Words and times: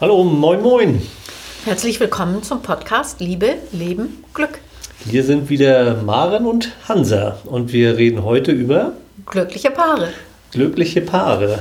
Hallo, 0.00 0.24
moin, 0.24 0.62
moin. 0.62 1.02
Herzlich 1.66 2.00
willkommen 2.00 2.42
zum 2.42 2.62
Podcast 2.62 3.20
Liebe, 3.20 3.56
Leben, 3.70 4.24
Glück. 4.32 4.58
Hier 5.06 5.22
sind 5.22 5.50
wieder 5.50 5.96
Maren 6.02 6.46
und 6.46 6.72
Hansa 6.88 7.36
und 7.44 7.74
wir 7.74 7.98
reden 7.98 8.24
heute 8.24 8.50
über 8.50 8.92
glückliche 9.26 9.70
Paare. 9.70 10.08
Glückliche 10.52 11.02
Paare. 11.02 11.58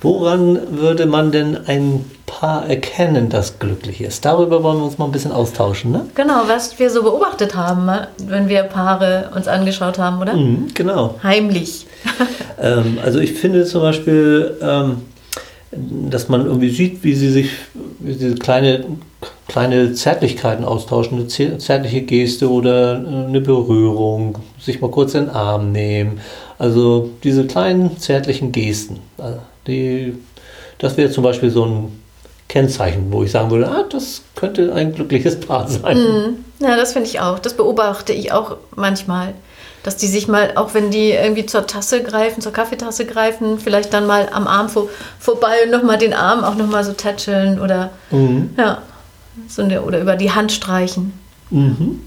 Woran 0.00 0.78
würde 0.78 1.06
man 1.06 1.32
denn 1.32 1.58
ein 1.66 2.08
Paar 2.26 2.64
erkennen, 2.70 3.28
das 3.28 3.58
glücklich 3.58 4.02
ist? 4.02 4.24
Darüber 4.24 4.62
wollen 4.62 4.78
wir 4.78 4.84
uns 4.84 4.98
mal 4.98 5.06
ein 5.06 5.10
bisschen 5.10 5.32
austauschen, 5.32 5.90
ne? 5.90 6.06
Genau, 6.14 6.44
was 6.46 6.78
wir 6.78 6.90
so 6.90 7.02
beobachtet 7.02 7.56
haben, 7.56 7.90
wenn 8.24 8.48
wir 8.48 8.62
Paare 8.62 9.32
uns 9.34 9.48
angeschaut 9.48 9.98
haben, 9.98 10.20
oder? 10.20 10.36
Mhm, 10.36 10.68
genau. 10.74 11.16
Heimlich. 11.24 11.88
ähm, 12.62 13.00
also 13.04 13.18
ich 13.18 13.32
finde 13.32 13.64
zum 13.64 13.80
Beispiel, 13.80 14.56
ähm, 14.62 15.02
dass 15.70 16.28
man 16.28 16.46
irgendwie 16.46 16.70
sieht, 16.70 17.04
wie 17.04 17.14
sie 17.14 17.30
sich, 17.30 17.50
wie 17.98 18.14
diese 18.14 18.36
kleine, 18.36 18.84
kleine 19.48 19.92
Zärtlichkeiten 19.92 20.64
austauschen, 20.64 21.18
eine 21.18 21.58
zärtliche 21.58 22.02
Geste 22.02 22.50
oder 22.50 22.94
äh, 22.94 23.26
eine 23.26 23.40
Berührung, 23.40 24.38
sich 24.60 24.80
mal 24.80 24.90
kurz 24.90 25.14
in 25.14 25.26
den 25.26 25.30
Arm 25.30 25.72
nehmen. 25.72 26.20
Also 26.58 27.10
diese 27.22 27.46
kleinen 27.46 27.98
zärtlichen 27.98 28.52
Gesten, 28.52 29.00
äh, 29.18 29.32
die, 29.66 30.14
das 30.78 30.96
wäre 30.96 31.10
zum 31.10 31.24
Beispiel 31.24 31.50
so 31.50 31.64
ein 31.64 32.00
Kennzeichen, 32.48 33.12
wo 33.12 33.22
ich 33.22 33.30
sagen 33.30 33.50
würde, 33.50 33.68
ah, 33.68 33.84
das 33.90 34.22
könnte 34.34 34.72
ein 34.72 34.94
glückliches 34.94 35.38
Paar 35.38 35.68
sein. 35.68 35.98
Mm, 35.98 36.64
ja, 36.64 36.76
das 36.76 36.94
finde 36.94 37.08
ich 37.08 37.20
auch. 37.20 37.38
Das 37.38 37.54
beobachte 37.54 38.14
ich 38.14 38.32
auch 38.32 38.56
manchmal 38.74 39.34
dass 39.82 39.96
die 39.96 40.06
sich 40.06 40.28
mal, 40.28 40.52
auch 40.56 40.74
wenn 40.74 40.90
die 40.90 41.10
irgendwie 41.10 41.46
zur 41.46 41.66
Tasse 41.66 42.02
greifen, 42.02 42.40
zur 42.40 42.52
Kaffeetasse 42.52 43.06
greifen, 43.06 43.58
vielleicht 43.58 43.92
dann 43.92 44.06
mal 44.06 44.28
am 44.32 44.46
Arm 44.46 44.68
vor, 44.68 44.88
vorbei 45.18 45.64
und 45.64 45.70
nochmal 45.70 45.98
den 45.98 46.14
Arm 46.14 46.44
auch 46.44 46.56
nochmal 46.56 46.84
so 46.84 46.92
tätscheln 46.92 47.60
oder, 47.60 47.90
mhm. 48.10 48.50
ja, 48.56 48.82
so 49.46 49.62
eine, 49.62 49.82
oder 49.82 50.00
über 50.00 50.16
die 50.16 50.32
Hand 50.32 50.52
streichen. 50.52 51.12
Mhm. 51.50 52.00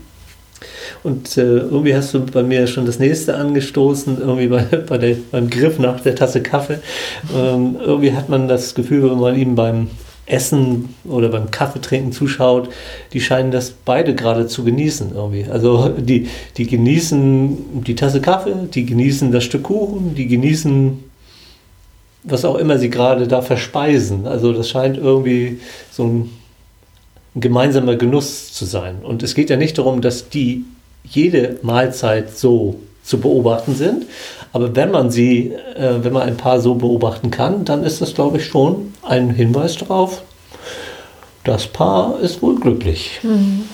Und 1.03 1.37
äh, 1.37 1.41
irgendwie 1.41 1.95
hast 1.95 2.13
du 2.13 2.23
bei 2.25 2.43
mir 2.43 2.67
schon 2.67 2.85
das 2.85 2.99
nächste 2.99 3.35
angestoßen, 3.35 4.19
irgendwie 4.19 4.47
bei, 4.47 4.63
bei 4.87 4.97
der, 4.97 5.15
beim 5.31 5.49
Griff 5.49 5.79
nach 5.79 5.99
der 6.01 6.15
Tasse 6.15 6.41
Kaffee. 6.41 6.79
Ähm, 7.35 7.77
irgendwie 7.79 8.13
hat 8.13 8.29
man 8.29 8.47
das 8.47 8.75
Gefühl, 8.75 9.09
wenn 9.09 9.19
man 9.19 9.35
ihm 9.35 9.55
beim 9.55 9.87
Essen 10.25 10.95
oder 11.03 11.29
beim 11.29 11.51
Kaffeetrinken 11.51 12.11
zuschaut, 12.11 12.69
die 13.13 13.21
scheinen 13.21 13.51
das 13.51 13.71
beide 13.71 14.15
gerade 14.15 14.47
zu 14.47 14.63
genießen 14.63 15.13
irgendwie. 15.13 15.45
Also 15.45 15.89
die, 15.89 16.27
die 16.57 16.67
genießen 16.67 17.83
die 17.83 17.95
Tasse 17.95 18.21
Kaffee, 18.21 18.55
die 18.73 18.85
genießen 18.85 19.31
das 19.31 19.43
Stück 19.43 19.63
Kuchen, 19.63 20.15
die 20.15 20.27
genießen 20.27 21.11
was 22.23 22.45
auch 22.45 22.55
immer 22.55 22.77
sie 22.77 22.89
gerade 22.89 23.27
da 23.27 23.41
verspeisen. 23.41 24.27
Also 24.27 24.53
das 24.53 24.69
scheint 24.69 24.97
irgendwie 24.97 25.59
so 25.91 26.03
ein, 26.03 26.29
ein 27.35 27.41
gemeinsamer 27.41 27.95
Genuss 27.95 28.53
zu 28.53 28.65
sein. 28.65 28.99
Und 29.03 29.23
es 29.23 29.33
geht 29.33 29.49
ja 29.49 29.57
nicht 29.57 29.77
darum, 29.77 30.01
dass 30.01 30.29
die 30.29 30.65
jede 31.03 31.57
Mahlzeit 31.63 32.37
so 32.37 32.79
zu 33.03 33.19
beobachten 33.19 33.75
sind. 33.75 34.05
Aber 34.53 34.75
wenn 34.75 34.91
man 34.91 35.11
sie, 35.11 35.53
äh, 35.75 36.03
wenn 36.03 36.13
man 36.13 36.23
ein 36.23 36.37
Paar 36.37 36.59
so 36.59 36.75
beobachten 36.75 37.31
kann, 37.31 37.65
dann 37.65 37.83
ist 37.83 38.01
das, 38.01 38.13
glaube 38.13 38.37
ich, 38.37 38.45
schon 38.45 38.93
ein 39.01 39.29
Hinweis 39.29 39.77
darauf, 39.77 40.23
das 41.43 41.67
Paar 41.67 42.19
ist 42.19 42.41
wohl 42.41 42.59
glücklich. 42.59 43.19
Mhm. 43.23 43.67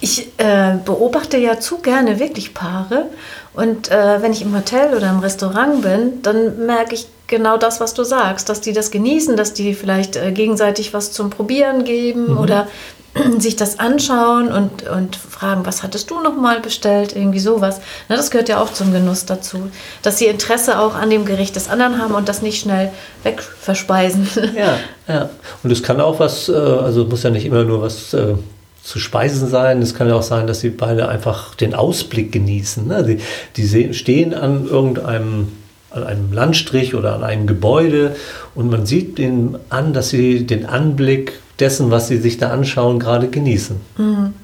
Ich 0.00 0.28
äh, 0.36 0.74
beobachte 0.84 1.38
ja 1.38 1.58
zu 1.58 1.78
gerne 1.78 2.20
wirklich 2.20 2.52
Paare. 2.54 3.06
Und 3.54 3.90
äh, 3.90 4.20
wenn 4.20 4.32
ich 4.32 4.42
im 4.42 4.54
Hotel 4.54 4.94
oder 4.94 5.08
im 5.08 5.20
Restaurant 5.20 5.80
bin, 5.80 6.22
dann 6.22 6.66
merke 6.66 6.94
ich 6.94 7.06
genau 7.26 7.56
das, 7.56 7.80
was 7.80 7.94
du 7.94 8.04
sagst, 8.04 8.48
dass 8.48 8.60
die 8.60 8.72
das 8.72 8.90
genießen, 8.90 9.36
dass 9.36 9.54
die 9.54 9.74
vielleicht 9.74 10.16
äh, 10.16 10.30
gegenseitig 10.30 10.92
was 10.92 11.12
zum 11.12 11.30
Probieren 11.30 11.84
geben 11.84 12.32
mhm. 12.32 12.38
oder 12.38 12.68
sich 13.38 13.56
das 13.56 13.78
anschauen 13.78 14.48
und, 14.52 14.88
und 14.88 15.16
fragen, 15.16 15.66
was 15.66 15.82
hattest 15.82 16.10
du 16.10 16.20
noch 16.20 16.36
mal 16.36 16.60
bestellt, 16.60 17.14
irgendwie 17.14 17.38
sowas. 17.38 17.80
Na, 18.08 18.16
das 18.16 18.30
gehört 18.30 18.48
ja 18.48 18.60
auch 18.60 18.72
zum 18.72 18.92
Genuss 18.92 19.26
dazu, 19.26 19.70
dass 20.02 20.18
sie 20.18 20.26
Interesse 20.26 20.78
auch 20.78 20.94
an 20.94 21.10
dem 21.10 21.24
Gericht 21.24 21.56
des 21.56 21.68
anderen 21.68 22.00
haben 22.00 22.14
und 22.14 22.28
das 22.28 22.42
nicht 22.42 22.60
schnell 22.60 22.90
wegverspeisen. 23.22 24.28
Ja, 24.56 24.78
ja. 25.08 25.30
Und 25.62 25.70
es 25.70 25.82
kann 25.82 26.00
auch 26.00 26.20
was, 26.20 26.48
äh, 26.48 26.52
also 26.52 27.04
muss 27.04 27.22
ja 27.22 27.30
nicht 27.30 27.46
immer 27.46 27.64
nur 27.64 27.82
was 27.82 28.14
äh, 28.14 28.34
zu 28.82 28.98
speisen 28.98 29.48
sein. 29.48 29.82
Es 29.82 29.94
kann 29.94 30.08
ja 30.08 30.14
auch 30.14 30.22
sein, 30.22 30.46
dass 30.46 30.60
sie 30.60 30.70
beide 30.70 31.08
einfach 31.08 31.54
den 31.54 31.74
Ausblick 31.74 32.32
genießen. 32.32 32.86
Ne? 32.86 33.18
Die, 33.56 33.66
die 33.68 33.94
stehen 33.94 34.32
an 34.34 34.66
irgendeinem 34.66 35.48
an 35.90 36.04
einem 36.04 36.32
Landstrich 36.32 36.94
oder 36.94 37.14
an 37.14 37.24
einem 37.24 37.46
Gebäude 37.46 38.16
und 38.54 38.70
man 38.70 38.84
sieht 38.84 39.18
ihnen 39.18 39.56
an, 39.70 39.94
dass 39.94 40.10
sie 40.10 40.46
den 40.46 40.66
Anblick 40.66 41.40
dessen, 41.60 41.90
was 41.90 42.08
sie 42.08 42.18
sich 42.18 42.38
da 42.38 42.50
anschauen, 42.50 42.98
gerade 42.98 43.28
genießen. 43.28 43.76
Mhm. 43.96 44.34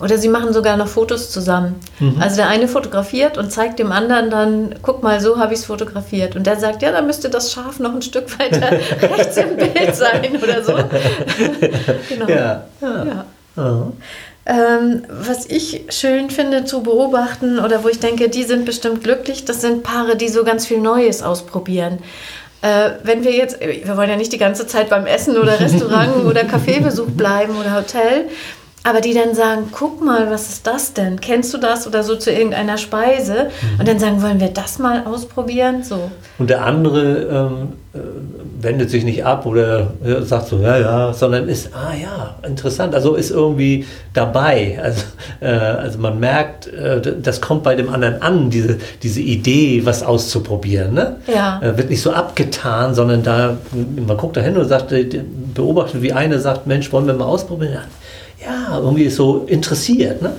Oder 0.00 0.18
sie 0.18 0.28
machen 0.28 0.52
sogar 0.52 0.76
noch 0.76 0.88
Fotos 0.88 1.30
zusammen. 1.30 1.76
Mhm. 2.00 2.16
Also 2.18 2.36
der 2.36 2.48
eine 2.48 2.66
fotografiert 2.66 3.38
und 3.38 3.52
zeigt 3.52 3.78
dem 3.78 3.92
anderen 3.92 4.30
dann, 4.30 4.74
guck 4.82 5.04
mal, 5.04 5.20
so 5.20 5.38
habe 5.38 5.52
ich 5.54 5.60
es 5.60 5.66
fotografiert. 5.66 6.34
Und 6.34 6.46
der 6.46 6.56
sagt, 6.56 6.82
ja, 6.82 6.90
da 6.90 7.02
müsste 7.02 7.30
das 7.30 7.52
Schaf 7.52 7.78
noch 7.78 7.94
ein 7.94 8.02
Stück 8.02 8.36
weiter 8.40 8.72
rechts 9.00 9.36
im 9.36 9.56
Bild 9.56 9.94
sein 9.94 10.36
oder 10.42 10.64
so. 10.64 10.74
genau. 12.08 12.28
Ja. 12.28 12.64
ja. 12.80 13.24
ja. 13.56 13.92
Ähm, 14.44 15.04
was 15.08 15.46
ich 15.46 15.84
schön 15.90 16.28
finde 16.30 16.64
zu 16.64 16.82
beobachten 16.82 17.60
oder 17.60 17.84
wo 17.84 17.88
ich 17.88 18.00
denke, 18.00 18.28
die 18.28 18.42
sind 18.42 18.64
bestimmt 18.64 19.04
glücklich, 19.04 19.44
das 19.44 19.60
sind 19.60 19.84
Paare, 19.84 20.16
die 20.16 20.28
so 20.28 20.42
ganz 20.42 20.66
viel 20.66 20.80
Neues 20.80 21.22
ausprobieren. 21.22 21.98
Äh, 22.62 22.92
wenn 23.02 23.24
wir 23.24 23.32
jetzt, 23.32 23.60
wir 23.60 23.96
wollen 23.96 24.08
ja 24.08 24.16
nicht 24.16 24.32
die 24.32 24.38
ganze 24.38 24.66
Zeit 24.66 24.88
beim 24.88 25.06
Essen 25.06 25.36
oder 25.36 25.58
Restaurant 25.60 26.24
oder 26.24 26.44
Kaffeebesuch 26.44 27.10
bleiben 27.10 27.56
oder 27.56 27.76
Hotel, 27.76 28.28
aber 28.84 29.00
die 29.00 29.14
dann 29.14 29.34
sagen, 29.34 29.68
guck 29.70 30.02
mal, 30.02 30.30
was 30.30 30.48
ist 30.48 30.66
das 30.66 30.92
denn? 30.92 31.20
Kennst 31.20 31.54
du 31.54 31.58
das 31.58 31.86
oder 31.86 32.02
so 32.02 32.16
zu 32.16 32.32
irgendeiner 32.32 32.78
Speise? 32.78 33.44
Mhm. 33.44 33.80
Und 33.80 33.88
dann 33.88 33.98
sagen, 33.98 34.22
wollen 34.22 34.40
wir 34.40 34.48
das 34.48 34.78
mal 34.78 35.04
ausprobieren? 35.06 35.84
So. 35.84 36.10
Und 36.38 36.50
der 36.50 36.64
andere 36.64 37.50
ähm, 37.52 37.72
äh, 37.94 37.98
wendet 38.62 38.90
sich 38.90 39.04
nicht 39.04 39.24
ab 39.24 39.44
oder 39.44 39.92
äh, 40.04 40.22
sagt 40.22 40.48
so, 40.48 40.58
ja, 40.58 40.78
ja, 40.78 41.12
sondern 41.12 41.48
ist, 41.48 41.70
ah 41.74 41.92
ja, 42.00 42.36
interessant. 42.46 42.94
Also 42.94 43.14
ist 43.14 43.30
irgendwie 43.30 43.84
dabei. 44.14 44.78
Also, 44.82 45.02
äh, 45.40 45.46
also 45.46 45.98
man 45.98 46.20
merkt, 46.20 46.68
äh, 46.68 47.00
das 47.20 47.40
kommt 47.40 47.62
bei 47.64 47.74
dem 47.74 47.88
anderen 47.88 48.22
an, 48.22 48.50
diese, 48.50 48.78
diese 49.02 49.20
Idee, 49.20 49.82
was 49.84 50.02
auszuprobieren. 50.02 50.94
Ne? 50.94 51.16
Ja. 51.26 51.60
Äh, 51.62 51.76
wird 51.76 51.90
nicht 51.90 52.02
so 52.02 52.12
abgetan, 52.12 52.94
sondern 52.94 53.22
da, 53.22 53.56
man 54.06 54.16
guckt 54.16 54.36
da 54.36 54.40
hin 54.40 54.56
und 54.56 54.68
sagt, 54.68 54.92
äh, 54.92 55.22
beobachtet, 55.54 56.02
wie 56.02 56.12
eine 56.12 56.38
sagt, 56.38 56.66
Mensch, 56.66 56.92
wollen 56.92 57.06
wir 57.06 57.14
mal 57.14 57.26
ausprobieren? 57.26 57.84
Ja 58.44 58.78
irgendwie 58.78 59.08
so 59.08 59.44
interessiert. 59.46 60.22
Ne? 60.22 60.32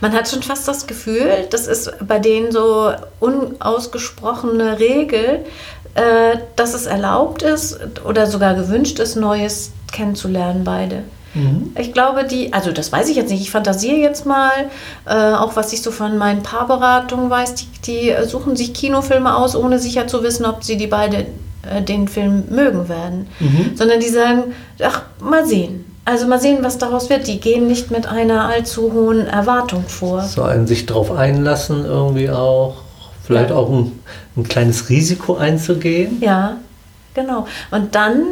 Man 0.00 0.12
hat 0.12 0.28
schon 0.28 0.42
fast 0.42 0.66
das 0.68 0.86
Gefühl, 0.86 1.46
das 1.50 1.66
ist 1.66 1.92
bei 2.06 2.18
denen 2.18 2.52
so 2.52 2.92
unausgesprochene 3.20 4.78
Regel, 4.78 5.44
äh, 5.94 6.38
dass 6.56 6.74
es 6.74 6.86
erlaubt 6.86 7.42
ist 7.42 7.78
oder 8.04 8.26
sogar 8.26 8.54
gewünscht 8.54 8.98
ist, 8.98 9.16
Neues 9.16 9.72
kennenzulernen, 9.92 10.64
beide. 10.64 11.02
Mhm. 11.34 11.72
Ich 11.78 11.92
glaube, 11.92 12.24
die, 12.24 12.52
also 12.52 12.72
das 12.72 12.92
weiß 12.92 13.08
ich 13.08 13.16
jetzt 13.16 13.30
nicht, 13.30 13.42
ich 13.42 13.50
fantasiere 13.50 13.96
jetzt 13.96 14.26
mal, 14.26 14.52
äh, 15.06 15.32
auch 15.34 15.56
was 15.56 15.72
ich 15.72 15.82
so 15.82 15.90
von 15.90 16.18
meinen 16.18 16.42
Paarberatungen 16.42 17.30
weiß, 17.30 17.54
die, 17.54 17.66
die 17.86 18.14
suchen 18.26 18.56
sich 18.56 18.74
Kinofilme 18.74 19.36
aus, 19.36 19.54
ohne 19.54 19.78
sicher 19.78 20.06
zu 20.06 20.22
wissen, 20.22 20.46
ob 20.46 20.64
sie 20.64 20.76
die 20.76 20.86
beide 20.86 21.26
äh, 21.70 21.82
den 21.82 22.08
Film 22.08 22.44
mögen 22.50 22.88
werden. 22.88 23.28
Mhm. 23.40 23.72
Sondern 23.74 24.00
die 24.00 24.08
sagen, 24.08 24.54
ach, 24.82 25.02
mal 25.20 25.46
sehen. 25.46 25.84
Also 26.06 26.28
mal 26.28 26.40
sehen, 26.40 26.58
was 26.62 26.78
daraus 26.78 27.10
wird. 27.10 27.26
Die 27.26 27.40
gehen 27.40 27.66
nicht 27.66 27.90
mit 27.90 28.06
einer 28.06 28.48
allzu 28.48 28.92
hohen 28.92 29.26
Erwartung 29.26 29.84
vor. 29.88 30.22
So 30.22 30.44
ein 30.44 30.68
sich 30.68 30.86
darauf 30.86 31.10
einlassen 31.10 31.84
irgendwie 31.84 32.30
auch. 32.30 32.76
Vielleicht 33.24 33.50
auch 33.50 33.68
ein, 33.68 33.90
ein 34.36 34.44
kleines 34.44 34.88
Risiko 34.88 35.36
einzugehen. 35.36 36.18
Ja, 36.20 36.58
genau. 37.12 37.48
Und 37.72 37.96
dann 37.96 38.22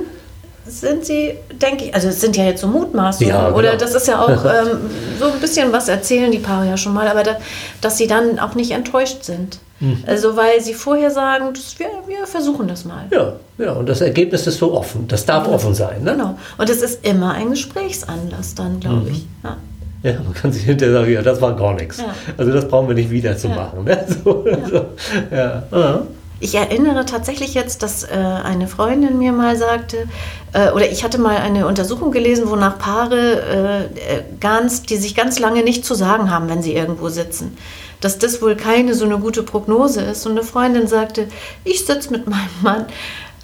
sind 0.67 1.05
sie, 1.05 1.35
denke 1.61 1.85
ich, 1.85 1.95
also 1.95 2.09
es 2.09 2.21
sind 2.21 2.37
ja 2.37 2.45
jetzt 2.45 2.61
so 2.61 2.67
Mutmaßungen, 2.67 3.29
ja, 3.29 3.47
genau. 3.47 3.59
oder 3.59 3.77
das 3.77 3.95
ist 3.95 4.09
ja 4.09 4.21
auch 4.21 4.45
ähm, 4.45 4.79
so 5.19 5.27
ein 5.27 5.41
bisschen 5.41 5.73
was 5.73 5.89
erzählen 5.89 6.31
die 6.31 6.39
Paare 6.39 6.67
ja 6.67 6.77
schon 6.77 6.95
mal, 6.95 7.07
aber 7.07 7.23
da, 7.23 7.37
dass 7.81 7.99
sie 7.99 8.07
dann 8.07 8.39
auch 8.39 8.55
nicht 8.55 8.71
enttäuscht 8.71 9.25
sind. 9.25 9.59
Mhm. 9.81 10.05
Also 10.07 10.37
weil 10.37 10.61
sie 10.61 10.75
vorher 10.75 11.11
sagen, 11.11 11.47
das, 11.53 11.79
wir, 11.79 11.87
wir 12.07 12.27
versuchen 12.27 12.69
das 12.69 12.85
mal. 12.85 13.05
Ja, 13.11 13.35
ja, 13.59 13.73
und 13.73 13.89
das 13.89 14.01
Ergebnis 14.01 14.47
ist 14.47 14.59
so 14.59 14.73
offen, 14.73 15.07
das 15.09 15.27
darf 15.27 15.47
ja. 15.47 15.53
offen 15.53 15.75
sein. 15.75 16.03
Ne? 16.03 16.13
Genau, 16.13 16.39
und 16.57 16.71
es 16.71 16.81
ist 16.81 17.05
immer 17.05 17.33
ein 17.33 17.51
Gesprächsanlass 17.51 18.55
dann, 18.55 18.81
glaube 18.81 19.03
mhm. 19.03 19.13
ich. 19.13 19.27
Ja. 19.43 19.57
Ja, 20.03 20.21
man 20.23 20.35
kann 20.35 20.53
sich 20.53 20.65
hinterher 20.65 21.01
sagen, 21.01 21.13
ja, 21.13 21.23
das 21.23 21.41
war 21.41 21.57
gar 21.57 21.73
nichts. 21.73 21.97
Ja. 21.97 22.15
Also 22.37 22.53
das 22.53 22.69
brauchen 22.69 22.89
wir 22.89 22.95
nicht 22.95 23.11
wieder 23.11 23.39
zu 23.39 23.49
machen. 23.49 23.85
Ne? 23.85 24.05
So, 24.25 24.45
ja. 24.47 24.69
So, 24.69 25.77
ja. 25.79 26.03
Ich 26.41 26.55
erinnere 26.55 27.07
tatsächlich 27.07 27.55
jetzt, 27.55 27.83
dass 27.83 28.05
äh, 28.05 28.09
eine 28.13 28.67
Freundin 28.67 29.19
mir 29.19 29.33
mal 29.33 29.57
sagte, 29.57 30.09
äh, 30.53 30.71
oder 30.71 30.91
ich 30.91 31.05
hatte 31.05 31.19
mal 31.19 31.37
eine 31.37 31.67
Untersuchung 31.67 32.11
gelesen, 32.11 32.51
wonach 32.51 32.79
Paare 32.79 33.89
äh, 33.89 34.23
ganz, 34.41 34.83
die 34.83 34.97
sich 34.97 35.15
ganz 35.15 35.39
lange 35.39 35.63
nicht 35.63 35.85
zu 35.85 35.95
sagen 35.95 36.31
haben, 36.31 36.49
wenn 36.49 36.63
sie 36.63 36.75
irgendwo 36.75 37.09
sitzen, 37.09 37.57
dass 38.01 38.19
das 38.19 38.43
wohl 38.43 38.57
keine 38.57 38.95
so 38.95 39.05
eine 39.05 39.19
gute 39.19 39.43
Prognose 39.43 40.03
ist. 40.03 40.27
Und 40.27 40.33
eine 40.33 40.43
Freundin 40.43 40.87
sagte, 40.87 41.29
ich 41.63 41.87
sitze 41.87 42.11
mit 42.11 42.29
meinem 42.29 42.51
Mann 42.63 42.87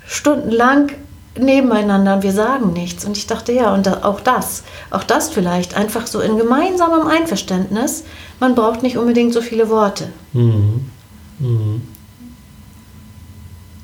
stundenlang 0.06 0.90
nebeneinander 1.38 2.16
und 2.16 2.22
wir 2.24 2.32
sagen 2.32 2.72
nichts. 2.72 3.04
Und 3.04 3.16
ich 3.16 3.26
dachte, 3.26 3.52
ja, 3.52 3.72
und 3.72 3.88
auch 4.04 4.20
das, 4.20 4.64
auch 4.90 5.04
das 5.04 5.30
vielleicht, 5.30 5.76
einfach 5.76 6.06
so 6.06 6.20
in 6.20 6.36
gemeinsamem 6.36 7.06
Einverständnis. 7.06 8.04
Man 8.40 8.54
braucht 8.56 8.82
nicht 8.82 8.98
unbedingt 8.98 9.32
so 9.32 9.40
viele 9.40 9.68
Worte. 9.70 10.08
Mhm. 10.32 10.90
Mhm. 11.38 11.82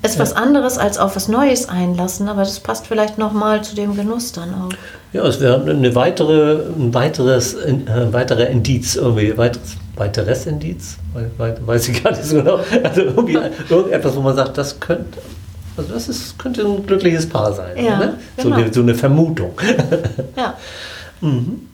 Ist 0.07 0.15
ja. 0.15 0.21
was 0.21 0.33
anderes 0.33 0.77
als 0.77 0.97
auf 0.97 1.17
was 1.17 1.27
Neues 1.27 1.67
einlassen, 1.67 2.29
aber 2.29 2.41
das 2.41 2.61
passt 2.61 2.87
vielleicht 2.87 3.17
nochmal 3.17 3.61
zu 3.61 3.75
dem 3.75 3.95
Genuss 3.95 4.31
dann 4.31 4.53
auch. 4.53 4.69
Ja, 5.11 5.25
es 5.25 5.41
wäre 5.41 5.61
eine 5.69 5.95
weitere, 5.95 6.61
ein 6.77 6.93
weiteres, 6.93 7.57
ein 7.61 7.87
äh, 7.87 8.13
weiterer 8.13 8.47
Indiz, 8.47 8.95
irgendwie, 8.95 9.37
weiteres, 9.37 9.75
weiteres 9.97 10.45
Indiz, 10.45 10.97
weiß 11.35 11.89
ich 11.89 12.01
gar 12.01 12.11
nicht 12.11 12.23
so 12.23 12.37
genau. 12.37 12.59
Also 12.83 13.01
irgendwie 13.01 13.37
irgendetwas, 13.69 14.15
wo 14.15 14.21
man 14.21 14.35
sagt, 14.35 14.57
das 14.57 14.79
könnte, 14.79 15.19
also 15.75 15.93
das 15.93 16.07
ist, 16.07 16.39
könnte 16.39 16.61
ein 16.61 16.85
glückliches 16.85 17.27
Paar 17.27 17.51
sein. 17.51 17.75
Ja, 17.83 17.97
ne? 17.97 18.13
so, 18.37 18.43
genau. 18.43 18.55
eine, 18.55 18.73
so 18.73 18.81
eine 18.81 18.95
Vermutung. 18.95 19.51
Ja. 20.37 20.53
mhm. 21.21 21.67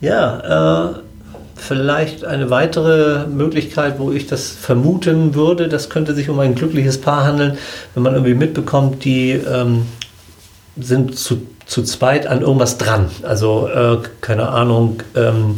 Ja, 0.00 0.88
äh, 0.90 0.94
vielleicht 1.60 2.24
eine 2.24 2.50
weitere 2.50 3.26
Möglichkeit, 3.26 3.98
wo 3.98 4.12
ich 4.12 4.26
das 4.26 4.50
vermuten 4.50 5.34
würde, 5.34 5.68
das 5.68 5.90
könnte 5.90 6.14
sich 6.14 6.28
um 6.28 6.38
ein 6.40 6.54
glückliches 6.54 7.00
Paar 7.00 7.24
handeln, 7.24 7.58
wenn 7.94 8.02
man 8.02 8.14
irgendwie 8.14 8.34
mitbekommt, 8.34 9.04
die 9.04 9.32
ähm, 9.32 9.86
sind 10.76 11.18
zu, 11.18 11.46
zu 11.66 11.82
zweit 11.82 12.26
an 12.26 12.40
irgendwas 12.40 12.78
dran. 12.78 13.10
Also, 13.22 13.68
äh, 13.68 13.98
keine 14.20 14.48
Ahnung, 14.48 15.02
ähm, 15.14 15.56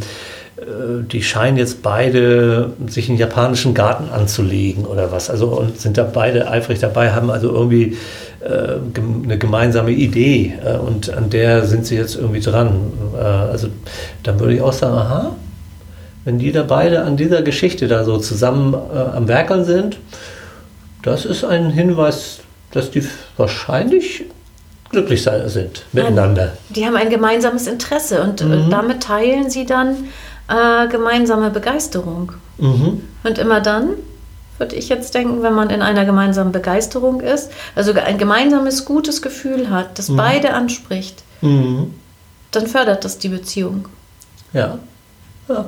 äh, 0.57 1.03
die 1.03 1.23
scheinen 1.23 1.57
jetzt 1.57 1.81
beide 1.81 2.71
sich 2.87 3.09
einen 3.09 3.17
japanischen 3.17 3.73
Garten 3.73 4.09
anzulegen 4.09 4.85
oder 4.85 5.11
was. 5.11 5.29
Also 5.29 5.47
und 5.47 5.79
sind 5.79 5.97
da 5.97 6.03
beide 6.03 6.49
eifrig 6.49 6.79
dabei, 6.79 7.11
haben 7.11 7.29
also 7.29 7.49
irgendwie 7.49 7.97
äh, 8.41 8.75
eine 9.23 9.37
gemeinsame 9.37 9.91
Idee 9.91 10.53
äh, 10.65 10.77
und 10.77 11.13
an 11.13 11.29
der 11.29 11.65
sind 11.65 11.85
sie 11.85 11.95
jetzt 11.95 12.15
irgendwie 12.15 12.41
dran. 12.41 12.91
Äh, 13.15 13.23
also 13.23 13.67
dann 14.23 14.39
würde 14.39 14.55
ich 14.55 14.61
auch 14.61 14.73
sagen, 14.73 14.95
aha, 14.95 15.35
wenn 16.25 16.39
die 16.39 16.51
da 16.51 16.63
beide 16.63 17.03
an 17.03 17.17
dieser 17.17 17.41
Geschichte 17.41 17.87
da 17.87 18.03
so 18.03 18.17
zusammen 18.17 18.73
äh, 18.73 18.97
am 18.97 19.27
Werkeln 19.27 19.65
sind, 19.65 19.97
das 21.01 21.25
ist 21.25 21.43
ein 21.43 21.69
Hinweis, 21.69 22.39
dass 22.71 22.91
die 22.91 23.03
wahrscheinlich 23.37 24.25
glücklich 24.89 25.23
sind 25.47 25.85
miteinander. 25.91 26.53
Die 26.69 26.85
haben 26.85 26.95
ein 26.95 27.09
gemeinsames 27.09 27.67
Interesse 27.67 28.21
und 28.21 28.41
mhm. 28.41 28.69
damit 28.69 29.03
teilen 29.03 29.49
sie 29.49 29.65
dann 29.65 30.07
äh, 30.47 30.87
gemeinsame 30.87 31.49
Begeisterung. 31.49 32.33
Mhm. 32.57 33.01
Und 33.23 33.37
immer 33.37 33.59
dann, 33.59 33.89
würde 34.59 34.75
ich 34.75 34.89
jetzt 34.89 35.13
denken, 35.15 35.41
wenn 35.41 35.53
man 35.53 35.69
in 35.69 35.81
einer 35.81 36.05
gemeinsamen 36.05 36.51
Begeisterung 36.51 37.21
ist, 37.21 37.51
also 37.75 37.91
ein 37.93 38.17
gemeinsames 38.17 38.85
gutes 38.85 39.21
Gefühl 39.21 39.69
hat, 39.69 39.97
das 39.97 40.09
mhm. 40.09 40.17
beide 40.17 40.53
anspricht, 40.53 41.23
mhm. 41.41 41.93
dann 42.51 42.67
fördert 42.67 43.03
das 43.03 43.17
die 43.17 43.29
Beziehung. 43.29 43.87
Ja. 44.53 44.77
ja. 45.49 45.65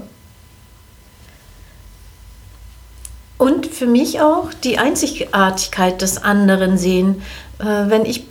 Und 3.38 3.68
für 3.68 3.86
mich 3.86 4.22
auch 4.22 4.54
die 4.64 4.78
Einzigartigkeit 4.78 6.02
des 6.02 6.24
anderen 6.24 6.78
sehen. 6.78 7.22
Äh, 7.60 7.90
wenn 7.90 8.06
ich 8.06 8.26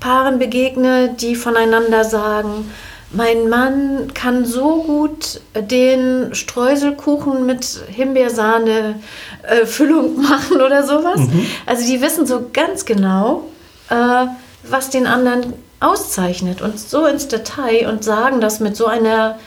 Paaren 0.00 0.38
begegne, 0.38 1.14
die 1.18 1.36
voneinander 1.36 2.04
sagen, 2.04 2.70
mein 3.12 3.48
Mann 3.48 4.12
kann 4.14 4.44
so 4.44 4.82
gut 4.82 5.40
den 5.54 6.34
Streuselkuchen 6.34 7.46
mit 7.46 7.64
Himbeersahne 7.88 8.96
äh, 9.42 9.66
Füllung 9.66 10.20
machen 10.22 10.60
oder 10.60 10.84
sowas. 10.84 11.20
Mhm. 11.20 11.46
Also 11.66 11.86
die 11.86 12.00
wissen 12.00 12.26
so 12.26 12.48
ganz 12.52 12.84
genau, 12.84 13.44
äh, 13.90 14.26
was 14.64 14.90
den 14.90 15.06
anderen 15.06 15.52
auszeichnet 15.80 16.62
und 16.62 16.78
so 16.78 17.06
ins 17.06 17.28
Detail 17.28 17.88
und 17.88 18.04
sagen 18.04 18.40
das 18.40 18.60
mit 18.60 18.76
so 18.76 18.86
einer 18.86 19.38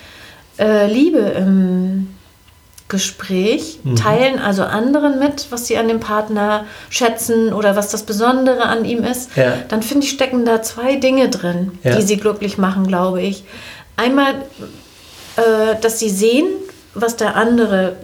äh, 0.59 0.91
Liebe 0.91 1.19
im 1.19 2.14
Gespräch, 2.87 3.79
mhm. 3.83 3.95
teilen 3.95 4.39
also 4.39 4.63
anderen 4.63 5.17
mit, 5.17 5.47
was 5.49 5.65
sie 5.65 5.77
an 5.77 5.87
dem 5.87 5.99
Partner 5.99 6.65
schätzen 6.89 7.51
oder 7.51 7.75
was 7.75 7.89
das 7.89 8.03
Besondere 8.03 8.63
an 8.63 8.85
ihm 8.85 9.03
ist, 9.03 9.35
ja. 9.35 9.53
dann 9.69 9.81
finde 9.81 10.05
ich, 10.05 10.11
stecken 10.11 10.45
da 10.45 10.61
zwei 10.61 10.97
Dinge 10.97 11.29
drin, 11.29 11.71
ja. 11.83 11.95
die 11.95 12.03
sie 12.03 12.17
glücklich 12.17 12.59
machen, 12.59 12.85
glaube 12.85 13.21
ich. 13.21 13.43
Einmal, 13.95 14.35
äh, 15.37 15.75
dass 15.81 15.97
sie 15.97 16.09
sehen, 16.09 16.45
was 16.93 17.15
der 17.15 17.35
andere 17.35 17.95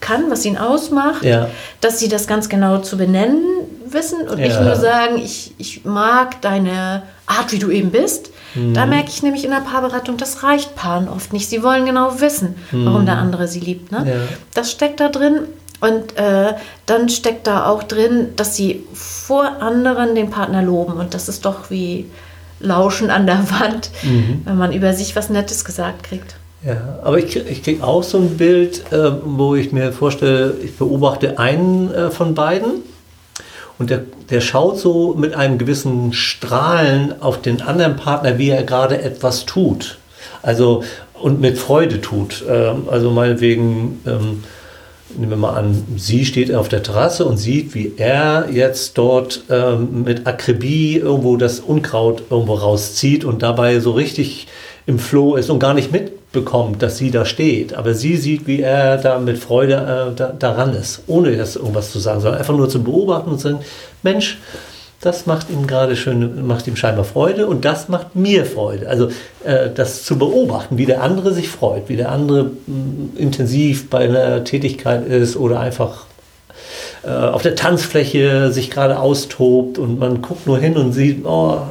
kann, 0.00 0.30
was 0.30 0.44
ihn 0.44 0.58
ausmacht, 0.58 1.24
ja. 1.24 1.48
dass 1.80 2.00
sie 2.00 2.08
das 2.08 2.26
ganz 2.26 2.48
genau 2.48 2.78
zu 2.78 2.96
benennen 2.96 3.44
wissen 3.92 4.28
und 4.28 4.38
nicht 4.38 4.60
nur 4.60 4.76
sagen, 4.76 5.18
ich, 5.18 5.54
ich 5.58 5.84
mag 5.84 6.40
deine 6.40 7.02
Art, 7.26 7.52
wie 7.52 7.58
du 7.58 7.70
eben 7.70 7.90
bist, 7.90 8.30
Mhm. 8.54 8.74
Da 8.74 8.86
merke 8.86 9.08
ich 9.08 9.22
nämlich 9.22 9.44
in 9.44 9.50
der 9.50 9.58
Paarberatung, 9.60 10.16
das 10.16 10.42
reicht 10.42 10.74
Paaren 10.74 11.08
oft 11.08 11.32
nicht. 11.32 11.48
Sie 11.48 11.62
wollen 11.62 11.86
genau 11.86 12.20
wissen, 12.20 12.56
warum 12.70 13.02
mhm. 13.02 13.06
der 13.06 13.16
andere 13.16 13.48
sie 13.48 13.60
liebt. 13.60 13.92
Ne? 13.92 14.04
Ja. 14.06 14.14
Das 14.54 14.70
steckt 14.70 15.00
da 15.00 15.08
drin. 15.08 15.40
Und 15.80 16.18
äh, 16.18 16.54
dann 16.86 17.08
steckt 17.08 17.46
da 17.46 17.66
auch 17.66 17.84
drin, 17.84 18.30
dass 18.34 18.56
sie 18.56 18.84
vor 18.94 19.62
anderen 19.62 20.16
den 20.16 20.28
Partner 20.28 20.60
loben. 20.60 20.94
Und 20.94 21.14
das 21.14 21.28
ist 21.28 21.44
doch 21.44 21.70
wie 21.70 22.06
Lauschen 22.58 23.10
an 23.10 23.26
der 23.26 23.38
Wand, 23.60 23.90
mhm. 24.02 24.42
wenn 24.44 24.56
man 24.56 24.72
über 24.72 24.92
sich 24.92 25.14
was 25.14 25.30
Nettes 25.30 25.64
gesagt 25.64 26.02
kriegt. 26.02 26.34
Ja, 26.66 26.98
aber 27.04 27.18
ich, 27.18 27.36
ich 27.36 27.62
kriege 27.62 27.84
auch 27.84 28.02
so 28.02 28.18
ein 28.18 28.36
Bild, 28.36 28.92
äh, 28.92 29.12
wo 29.24 29.54
ich 29.54 29.70
mir 29.70 29.92
vorstelle, 29.92 30.56
ich 30.64 30.76
beobachte 30.76 31.38
einen 31.38 31.94
äh, 31.94 32.10
von 32.10 32.34
beiden 32.34 32.82
und 33.78 33.90
der, 33.90 34.02
der 34.30 34.40
schaut 34.40 34.78
so 34.78 35.14
mit 35.14 35.34
einem 35.34 35.58
gewissen 35.58 36.12
Strahlen 36.12 37.22
auf 37.22 37.40
den 37.40 37.62
anderen 37.62 37.96
Partner, 37.96 38.38
wie 38.38 38.50
er 38.50 38.64
gerade 38.64 39.00
etwas 39.00 39.46
tut. 39.46 39.98
Also 40.42 40.82
und 41.20 41.40
mit 41.40 41.58
Freude 41.58 42.00
tut. 42.00 42.44
Ähm, 42.48 42.88
also 42.90 43.10
meinetwegen, 43.10 44.00
ähm, 44.06 44.44
nehmen 45.16 45.30
wir 45.30 45.36
mal 45.36 45.54
an, 45.54 45.84
sie 45.96 46.24
steht 46.24 46.54
auf 46.54 46.68
der 46.68 46.82
Terrasse 46.82 47.24
und 47.24 47.38
sieht, 47.38 47.74
wie 47.74 47.92
er 47.96 48.48
jetzt 48.52 48.98
dort 48.98 49.42
ähm, 49.48 50.04
mit 50.04 50.26
Akribie 50.26 50.96
irgendwo 50.96 51.36
das 51.36 51.60
Unkraut 51.60 52.24
irgendwo 52.30 52.54
rauszieht 52.54 53.24
und 53.24 53.42
dabei 53.42 53.80
so 53.80 53.92
richtig 53.92 54.48
im 54.88 54.98
Flow 54.98 55.36
ist 55.36 55.50
und 55.50 55.58
gar 55.58 55.74
nicht 55.74 55.92
mitbekommt, 55.92 56.82
dass 56.82 56.96
sie 56.96 57.10
da 57.10 57.26
steht. 57.26 57.74
Aber 57.74 57.92
sie 57.92 58.16
sieht, 58.16 58.46
wie 58.46 58.62
er 58.62 58.96
da 58.96 59.18
mit 59.18 59.36
Freude 59.36 59.74
äh, 59.74 60.16
da, 60.16 60.32
daran 60.32 60.74
ist, 60.74 61.02
ohne 61.06 61.30
jetzt 61.30 61.56
irgendwas 61.56 61.92
zu 61.92 61.98
sagen, 61.98 62.22
sondern 62.22 62.40
einfach 62.40 62.56
nur 62.56 62.70
zu 62.70 62.82
beobachten 62.82 63.30
und 63.30 63.38
zu 63.38 63.48
sagen, 63.48 63.60
Mensch, 64.02 64.38
das 65.02 65.26
macht 65.26 65.50
ihm 65.50 65.66
gerade 65.66 65.94
schön, 65.94 66.46
macht 66.46 66.66
ihm 66.66 66.74
scheinbar 66.74 67.04
Freude 67.04 67.46
und 67.46 67.66
das 67.66 67.90
macht 67.90 68.16
mir 68.16 68.46
Freude. 68.46 68.88
Also 68.88 69.10
äh, 69.44 69.68
das 69.72 70.04
zu 70.04 70.18
beobachten, 70.18 70.78
wie 70.78 70.86
der 70.86 71.02
andere 71.02 71.34
sich 71.34 71.50
freut, 71.50 71.90
wie 71.90 71.96
der 71.96 72.10
andere 72.10 72.44
mh, 72.44 72.50
mm, 72.66 73.10
intensiv 73.18 73.90
bei 73.90 74.08
einer 74.08 74.42
Tätigkeit 74.42 75.06
ist 75.06 75.36
oder 75.36 75.60
einfach 75.60 76.06
äh, 77.08 77.10
auf 77.10 77.40
der 77.40 77.54
Tanzfläche 77.54 78.52
sich 78.52 78.70
gerade 78.70 78.98
austobt 78.98 79.78
und 79.78 79.98
man 79.98 80.20
guckt 80.20 80.46
nur 80.46 80.58
hin 80.58 80.76
und 80.76 80.92
sieht, 80.92 81.24
oh, 81.24 81.62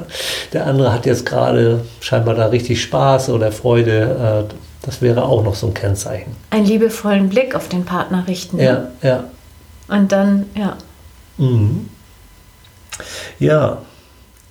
der 0.51 0.65
andere 0.65 0.91
hat 0.91 1.05
jetzt 1.05 1.25
gerade 1.25 1.81
scheinbar 1.99 2.33
da 2.33 2.47
richtig 2.47 2.81
Spaß 2.81 3.29
oder 3.29 3.51
Freude. 3.51 4.47
Äh, 4.49 4.53
das 4.81 5.01
wäre 5.01 5.23
auch 5.23 5.43
noch 5.43 5.53
so 5.53 5.67
ein 5.67 5.73
Kennzeichen. 5.73 6.35
Einen 6.49 6.65
liebevollen 6.65 7.29
Blick 7.29 7.55
auf 7.55 7.67
den 7.67 7.85
Partner 7.85 8.25
richten. 8.27 8.59
Ja, 8.59 8.87
ja. 9.03 9.25
Und 9.89 10.11
dann, 10.11 10.45
ja. 10.55 10.77
Mhm. 11.37 11.89
Ja. 13.37 13.79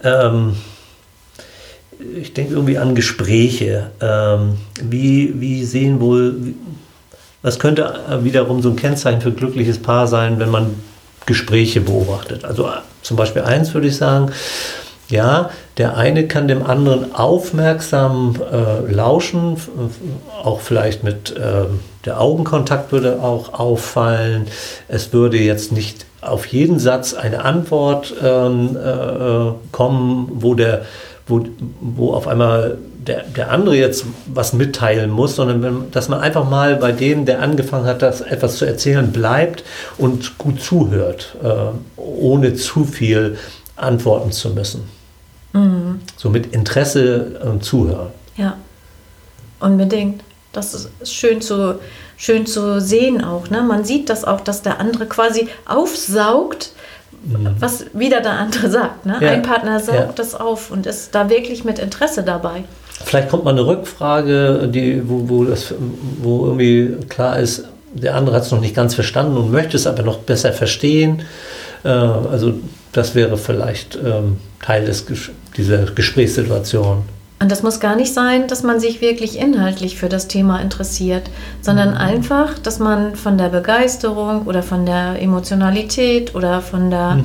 Ähm, 0.05 0.57
ich 2.21 2.33
denke 2.33 2.55
irgendwie 2.55 2.79
an 2.79 2.95
Gespräche. 2.95 3.91
Ähm, 4.01 4.59
wie, 4.81 5.41
wie 5.41 5.65
sehen 5.65 6.01
wohl, 6.01 6.55
das 7.43 7.59
könnte 7.59 8.01
wiederum 8.23 8.63
so 8.63 8.71
ein 8.71 8.77
Kennzeichen 8.77 9.21
für 9.21 9.33
glückliches 9.33 9.81
Paar 9.81 10.07
sein, 10.07 10.39
wenn 10.39 10.51
man 10.51 10.75
Gespräche 11.27 11.81
beobachtet. 11.81 12.45
Also 12.45 12.69
zum 13.03 13.17
Beispiel 13.17 13.43
eins 13.43 13.75
würde 13.75 13.89
ich 13.89 13.97
sagen, 13.97 14.33
ja, 15.09 15.51
der 15.79 15.97
eine 15.97 16.27
kann 16.27 16.49
dem 16.49 16.65
anderen 16.65 17.15
aufmerksam 17.15 18.35
äh, 18.53 18.93
lauschen, 18.93 19.57
auch 20.43 20.61
vielleicht 20.61 21.05
mit 21.05 21.37
äh, 21.37 21.67
der 22.05 22.21
Augenkontakt 22.21 22.91
würde 22.91 23.23
auch 23.23 23.55
auffallen. 23.55 24.47
Es 24.89 25.13
würde 25.13 25.39
jetzt 25.39 25.71
nicht 25.71 26.07
auf 26.21 26.47
jeden 26.47 26.81
Satz 26.81 27.15
eine 27.15 27.45
Antwort 27.45 28.15
ähm, 28.23 28.77
äh, 28.77 29.53
kommen, 29.71 30.29
wo 30.35 30.55
der 30.55 30.85
wo, 31.29 31.45
wo 31.81 32.13
auf 32.13 32.29
einmal 32.29 32.79
der, 33.07 33.23
der 33.25 33.51
andere 33.51 33.77
jetzt 33.77 34.05
was 34.27 34.53
mitteilen 34.53 35.11
muss, 35.11 35.37
sondern 35.37 35.63
wenn, 35.63 35.91
dass 35.91 36.09
man 36.09 36.21
einfach 36.21 36.49
mal 36.49 36.77
bei 36.77 36.93
dem, 36.93 37.25
der 37.25 37.41
angefangen 37.43 37.87
hat, 37.87 38.03
das 38.03 38.21
etwas 38.21 38.57
zu 38.57 38.65
erzählen, 38.65 39.13
bleibt 39.13 39.65
und 39.99 40.39
gut 40.39 40.61
zuhört, 40.61 41.37
äh, 41.43 42.01
ohne 42.01 42.55
zu 42.55 42.85
viel 42.85 43.39
antworten 43.77 44.33
zu 44.33 44.51
müssen. 44.51 44.89
Mhm. 45.53 46.01
So 46.17 46.31
mit 46.31 46.53
Interesse 46.55 47.41
äh, 47.57 47.61
zuhören. 47.61 48.09
Ja, 48.37 48.57
unbedingt. 49.61 50.23
Das 50.53 50.73
ist 50.75 50.91
schön 51.13 51.41
zu, 51.43 51.79
schön 52.17 52.47
zu 52.47 52.81
sehen 52.81 53.23
auch. 53.23 53.51
Ne? 53.51 53.63
Man 53.63 53.85
sieht 53.85 54.09
das 54.09 54.25
auch, 54.25 54.41
dass 54.41 54.63
der 54.63 54.81
andere 54.81 55.07
quasi 55.07 55.49
aufsaugt, 55.67 56.73
Mhm. 57.25 57.57
was 57.59 57.87
wieder 57.93 58.21
der 58.21 58.33
andere 58.33 58.71
sagt. 58.71 59.05
Ne? 59.07 59.17
Ja. 59.21 59.31
Ein 59.31 59.43
Partner 59.43 59.81
saugt 59.81 59.99
Ja. 59.99 60.13
das 60.15 60.35
auf 60.37 60.71
und 60.71 60.87
ist 60.87 61.13
da 61.15 61.29
wirklich 61.29 61.65
mit 61.65 61.79
Interesse 61.81 62.23
dabei. 62.23 62.63
Vielleicht 63.05 63.29
kommt 63.29 63.45
mal 63.45 63.51
eine 63.51 63.67
Rückfrage, 63.67 64.69
die, 64.73 65.03
wo, 65.09 65.29
wo, 65.29 65.45
das, 65.45 65.75
wo 66.23 66.47
irgendwie 66.47 66.97
klar 67.09 67.39
ist, 67.39 67.65
der 67.93 68.15
andere 68.15 68.37
hat 68.37 68.43
es 68.43 68.51
noch 68.51 68.61
nicht 68.61 68.75
ganz 68.75 68.95
verstanden 68.95 69.37
und 69.37 69.51
möchte 69.51 69.77
es 69.77 69.87
aber 69.87 70.03
noch 70.03 70.19
besser 70.19 70.53
verstehen. 70.53 71.23
Äh, 71.85 71.89
also 71.89 72.55
das 72.93 73.15
wäre 73.15 73.37
vielleicht 73.37 73.97
ähm, 73.97 74.39
Teil 74.63 74.85
des, 74.87 75.05
dieser 75.57 75.85
Gesprächssituation. 75.85 77.03
Und 77.39 77.53
das 77.53 77.63
muss 77.63 77.81
gar 77.81 77.97
nicht 77.97 78.15
sein, 78.15 78.49
dass 78.49 78.63
man 78.63 78.81
sich 78.81 79.03
wirklich 79.03 79.39
inhaltlich 79.39 79.99
für 79.99 80.09
das 80.09 80.27
Thema 80.27 80.59
interessiert, 80.61 81.25
sondern 81.61 81.91
Mhm. 81.91 81.97
einfach, 81.99 82.59
dass 82.59 82.79
man 82.79 83.15
von 83.15 83.37
der 83.37 83.51
Begeisterung 83.51 84.47
oder 84.47 84.63
von 84.63 84.87
der 84.87 85.21
Emotionalität 85.21 86.35
oder 86.35 86.63
von 86.63 86.89
der, 86.91 87.19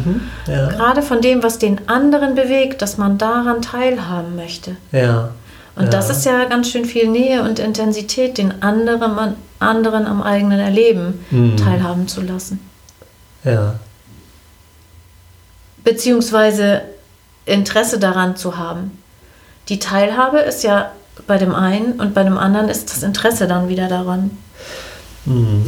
Ja, 0.48 0.68
gerade 0.68 1.02
von 1.02 1.22
dem, 1.22 1.42
was 1.44 1.60
den 1.60 1.80
anderen 1.88 2.36
bewegt, 2.36 2.82
dass 2.82 2.98
man 2.98 3.18
daran 3.18 3.62
teilhaben 3.62 4.36
möchte. 4.36 4.76
ja. 4.92 5.30
Und 5.76 5.86
ja. 5.86 5.90
das 5.90 6.10
ist 6.10 6.26
ja 6.26 6.46
ganz 6.46 6.70
schön 6.70 6.86
viel 6.86 7.08
Nähe 7.08 7.44
und 7.44 7.60
Intensität, 7.60 8.38
den 8.38 8.62
anderen, 8.62 9.18
an- 9.18 9.36
anderen 9.60 10.06
am 10.06 10.22
eigenen 10.22 10.60
Erleben 10.60 11.24
Mhm. 11.32 11.58
teilhaben 11.58 12.08
zu 12.08 12.22
lassen. 12.22 12.60
Ja, 13.44 13.76
Beziehungsweise 15.84 16.82
Interesse 17.46 17.98
daran 17.98 18.36
zu 18.36 18.58
haben. 18.58 18.92
Die 19.70 19.80
Teilhabe 19.80 20.40
ist 20.40 20.64
ja 20.64 20.92
bei 21.28 21.38
dem 21.38 21.56
einen 21.56 21.94
und 21.94 22.14
bei 22.14 22.24
dem 22.24 22.38
anderen 22.38 22.70
ist 22.70 22.92
das 22.92 23.02
Interesse 23.04 23.48
dann 23.48 23.68
wieder 23.68 23.88
daran. 23.88 24.32
Mhm. 25.26 25.66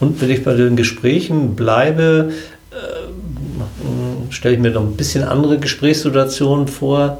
Und 0.00 0.20
wenn 0.20 0.30
ich 0.30 0.42
bei 0.44 0.54
den 0.54 0.74
Gesprächen 0.76 1.54
bleibe, 1.54 2.32
äh, 2.70 4.32
stelle 4.32 4.54
ich 4.54 4.60
mir 4.60 4.70
noch 4.70 4.82
ein 4.82 4.96
bisschen 4.96 5.24
andere 5.24 5.58
Gesprächssituationen 5.58 6.66
vor, 6.66 7.18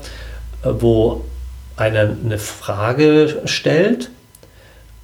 äh, 0.64 0.68
wo 0.80 1.24
einer 1.76 2.10
eine 2.24 2.38
Frage 2.38 3.42
stellt, 3.44 4.10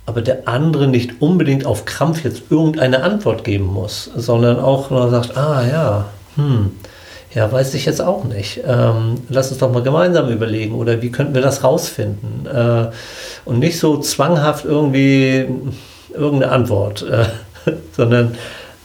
aber 0.06 0.22
der 0.22 0.48
andere 0.48 0.88
nicht 0.88 1.20
unbedingt 1.20 1.66
auf 1.66 1.84
Krampf 1.84 2.24
jetzt 2.24 2.44
irgendeine 2.50 3.02
Antwort 3.02 3.44
geben 3.44 3.66
muss, 3.66 4.10
sondern 4.16 4.58
auch 4.58 4.90
nur 4.90 5.10
sagt, 5.10 5.36
ah 5.36 5.62
ja, 5.66 6.06
hm, 6.36 6.70
ja, 7.34 7.50
weiß 7.52 7.74
ich 7.74 7.84
jetzt 7.84 8.00
auch 8.00 8.24
nicht. 8.24 8.62
Ähm, 8.66 9.20
lass 9.28 9.50
uns 9.50 9.58
doch 9.58 9.70
mal 9.70 9.82
gemeinsam 9.82 10.30
überlegen 10.30 10.74
oder 10.74 11.02
wie 11.02 11.10
könnten 11.10 11.34
wir 11.34 11.42
das 11.42 11.62
rausfinden? 11.62 12.46
Äh, 12.46 12.90
und 13.44 13.58
nicht 13.58 13.78
so 13.78 13.98
zwanghaft 13.98 14.64
irgendwie 14.64 15.46
irgendeine 16.14 16.52
Antwort, 16.52 17.02
äh, 17.02 17.26
sondern, 17.92 18.34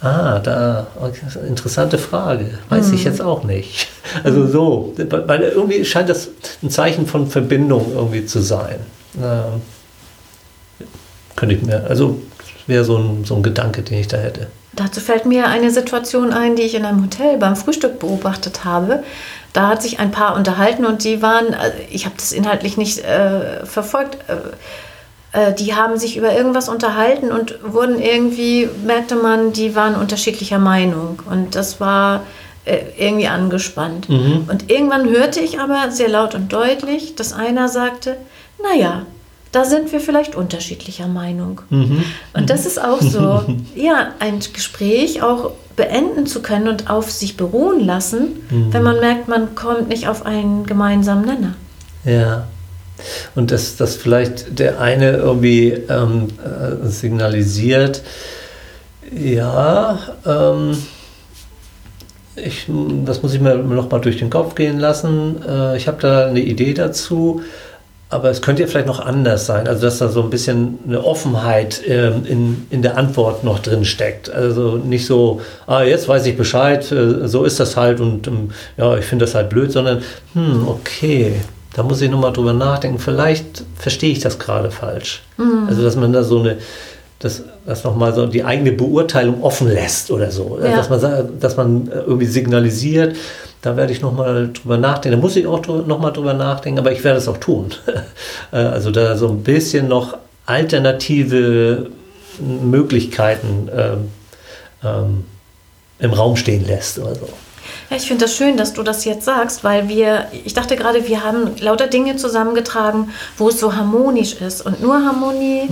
ah, 0.04 0.38
da, 0.38 0.86
interessante 1.48 1.98
Frage, 1.98 2.58
weiß 2.68 2.92
ich 2.92 3.04
jetzt 3.04 3.22
auch 3.22 3.44
nicht. 3.44 3.88
Also 4.22 4.46
so, 4.46 4.94
weil 4.96 5.42
irgendwie 5.42 5.84
scheint 5.84 6.08
das 6.08 6.28
ein 6.62 6.70
Zeichen 6.70 7.06
von 7.06 7.26
Verbindung 7.26 7.92
irgendwie 7.94 8.26
zu 8.26 8.40
sein. 8.40 8.78
Ähm, 9.16 9.62
könnte 11.34 11.54
ich 11.54 11.62
mir, 11.62 11.84
also 11.88 12.20
wäre 12.66 12.84
so 12.84 12.98
ein, 12.98 13.24
so 13.24 13.34
ein 13.36 13.42
Gedanke, 13.42 13.82
den 13.82 13.98
ich 13.98 14.08
da 14.08 14.18
hätte. 14.18 14.46
Dazu 14.72 15.00
fällt 15.00 15.24
mir 15.24 15.46
eine 15.46 15.70
Situation 15.70 16.32
ein, 16.32 16.56
die 16.56 16.62
ich 16.62 16.74
in 16.74 16.84
einem 16.84 17.02
Hotel 17.02 17.38
beim 17.38 17.56
Frühstück 17.56 17.98
beobachtet 17.98 18.64
habe. 18.64 19.02
Da 19.52 19.68
hat 19.68 19.82
sich 19.82 20.00
ein 20.00 20.10
Paar 20.10 20.34
unterhalten 20.34 20.84
und 20.84 21.04
die 21.04 21.22
waren, 21.22 21.54
also 21.54 21.76
ich 21.90 22.06
habe 22.06 22.16
das 22.16 22.32
inhaltlich 22.32 22.76
nicht 22.76 22.98
äh, 23.04 23.64
verfolgt, 23.64 24.18
äh, 24.28 24.36
die 25.58 25.74
haben 25.74 25.98
sich 25.98 26.16
über 26.16 26.32
irgendwas 26.32 26.68
unterhalten 26.68 27.32
und 27.32 27.58
wurden 27.64 28.00
irgendwie, 28.00 28.68
merkte 28.84 29.16
man, 29.16 29.52
die 29.52 29.74
waren 29.74 29.96
unterschiedlicher 29.96 30.58
Meinung 30.58 31.20
und 31.28 31.54
das 31.54 31.80
war 31.80 32.22
äh, 32.64 32.78
irgendwie 32.96 33.26
angespannt. 33.26 34.08
Mhm. 34.08 34.44
Und 34.48 34.70
irgendwann 34.70 35.08
hörte 35.08 35.40
ich 35.40 35.58
aber 35.58 35.90
sehr 35.90 36.08
laut 36.08 36.34
und 36.34 36.52
deutlich, 36.52 37.14
dass 37.14 37.32
einer 37.32 37.68
sagte, 37.68 38.16
naja, 38.62 39.06
da 39.52 39.64
sind 39.64 39.92
wir 39.92 40.00
vielleicht 40.00 40.34
unterschiedlicher 40.34 41.06
Meinung. 41.06 41.60
Und 42.32 42.50
das 42.50 42.66
ist 42.66 42.82
auch 42.82 43.00
so, 43.00 43.44
ja, 43.76 44.08
ein 44.18 44.40
Gespräch 44.52 45.22
auch 45.22 45.52
beenden 45.76 46.26
zu 46.26 46.42
können 46.42 46.68
und 46.68 46.90
auf 46.90 47.10
sich 47.10 47.36
beruhen 47.36 47.84
lassen, 47.84 48.42
wenn 48.72 48.82
man 48.82 48.98
merkt, 48.98 49.28
man 49.28 49.54
kommt 49.54 49.88
nicht 49.88 50.08
auf 50.08 50.26
einen 50.26 50.66
gemeinsamen 50.66 51.24
Nenner. 51.24 51.54
Ja. 52.04 52.46
Und 53.34 53.50
dass, 53.50 53.76
dass 53.76 53.96
vielleicht 53.96 54.58
der 54.58 54.80
eine 54.80 55.16
irgendwie 55.16 55.70
ähm, 55.70 56.28
äh, 56.42 56.86
signalisiert, 56.86 58.02
ja, 59.12 59.98
ähm, 60.26 60.76
ich, 62.36 62.66
das 63.04 63.22
muss 63.22 63.34
ich 63.34 63.40
mir 63.40 63.56
noch 63.56 63.90
mal 63.90 64.00
durch 64.00 64.18
den 64.18 64.30
Kopf 64.30 64.54
gehen 64.54 64.78
lassen. 64.78 65.42
Äh, 65.46 65.76
ich 65.76 65.86
habe 65.86 66.00
da 66.00 66.26
eine 66.26 66.40
Idee 66.40 66.74
dazu, 66.74 67.42
aber 68.10 68.30
es 68.30 68.42
könnte 68.42 68.62
ja 68.62 68.68
vielleicht 68.68 68.86
noch 68.86 69.00
anders 69.00 69.46
sein. 69.46 69.68
Also, 69.68 69.82
dass 69.82 69.98
da 69.98 70.08
so 70.08 70.22
ein 70.22 70.30
bisschen 70.30 70.78
eine 70.86 71.04
Offenheit 71.04 71.82
ähm, 71.86 72.24
in, 72.26 72.66
in 72.70 72.82
der 72.82 72.96
Antwort 72.96 73.44
noch 73.44 73.60
drin 73.60 73.84
steckt. 73.84 74.30
Also 74.30 74.76
nicht 74.76 75.06
so, 75.06 75.40
ah, 75.66 75.82
jetzt 75.82 76.08
weiß 76.08 76.26
ich 76.26 76.36
Bescheid, 76.36 76.90
äh, 76.92 77.28
so 77.28 77.44
ist 77.44 77.60
das 77.60 77.76
halt 77.76 78.00
und 78.00 78.26
ähm, 78.26 78.50
ja, 78.76 78.96
ich 78.96 79.04
finde 79.04 79.24
das 79.24 79.34
halt 79.34 79.50
blöd, 79.50 79.72
sondern, 79.72 80.02
hm, 80.34 80.66
okay, 80.68 81.34
da 81.74 81.82
muss 81.82 82.00
ich 82.00 82.10
nochmal 82.10 82.32
drüber 82.32 82.52
nachdenken. 82.52 82.98
Vielleicht 82.98 83.64
verstehe 83.76 84.12
ich 84.12 84.20
das 84.20 84.38
gerade 84.38 84.70
falsch. 84.70 85.22
Also, 85.68 85.82
dass 85.82 85.96
man 85.96 86.12
da 86.12 86.22
so 86.22 86.40
eine, 86.40 86.58
dass, 87.18 87.42
dass 87.66 87.84
nochmal 87.84 88.14
so 88.14 88.26
die 88.26 88.44
eigene 88.44 88.72
Beurteilung 88.72 89.42
offen 89.42 89.68
lässt 89.68 90.10
oder 90.10 90.30
so. 90.30 90.58
Ja. 90.62 90.76
Dass, 90.76 90.88
man, 90.88 91.40
dass 91.40 91.56
man 91.56 91.88
äh, 91.88 92.00
irgendwie 92.00 92.26
signalisiert, 92.26 93.16
da 93.60 93.76
werde 93.76 93.92
ich 93.92 94.02
nochmal 94.02 94.50
drüber 94.52 94.78
nachdenken. 94.78 95.18
Da 95.18 95.22
muss 95.22 95.34
ich 95.34 95.46
auch 95.46 95.66
nochmal 95.66 96.12
drüber 96.12 96.34
nachdenken, 96.34 96.78
aber 96.78 96.92
ich 96.92 97.02
werde 97.02 97.18
es 97.18 97.28
auch 97.28 97.38
tun. 97.38 97.70
Äh, 98.52 98.56
also 98.56 98.90
da 98.90 99.16
so 99.16 99.28
ein 99.28 99.42
bisschen 99.42 99.88
noch 99.88 100.16
alternative 100.46 101.86
Möglichkeiten 102.38 103.68
ähm, 103.74 104.08
ähm, 104.84 105.24
im 105.98 106.12
Raum 106.12 106.36
stehen 106.36 106.66
lässt 106.66 106.98
oder 106.98 107.14
so. 107.14 107.28
Ja, 107.90 107.96
ich 107.96 108.06
finde 108.06 108.24
das 108.24 108.34
schön, 108.34 108.56
dass 108.56 108.72
du 108.72 108.82
das 108.82 109.04
jetzt 109.04 109.24
sagst, 109.24 109.62
weil 109.62 109.88
wir, 109.88 110.26
ich 110.44 110.54
dachte 110.54 110.76
gerade, 110.76 111.06
wir 111.06 111.22
haben 111.22 111.50
lauter 111.60 111.86
Dinge 111.86 112.16
zusammengetragen, 112.16 113.10
wo 113.36 113.48
es 113.48 113.60
so 113.60 113.74
harmonisch 113.76 114.34
ist. 114.34 114.64
Und 114.64 114.80
nur 114.80 115.04
Harmonie 115.04 115.68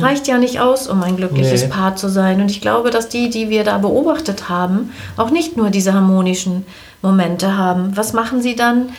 reicht 0.00 0.28
ja 0.28 0.38
nicht 0.38 0.60
aus, 0.60 0.88
um 0.88 1.02
ein 1.02 1.16
glückliches 1.16 1.62
Nee. 1.62 1.68
Paar 1.68 1.96
zu 1.96 2.08
sein. 2.08 2.40
Und 2.40 2.50
ich 2.50 2.60
glaube, 2.60 2.90
dass 2.90 3.08
die, 3.08 3.30
die 3.30 3.48
wir 3.48 3.64
da 3.64 3.78
beobachtet 3.78 4.48
haben, 4.48 4.92
auch 5.16 5.30
nicht 5.30 5.56
nur 5.56 5.70
diese 5.70 5.94
harmonischen 5.94 6.66
Momente 7.02 7.56
haben. 7.56 7.96
Was 7.96 8.12
machen 8.12 8.42
sie 8.42 8.56
dann 8.56 8.90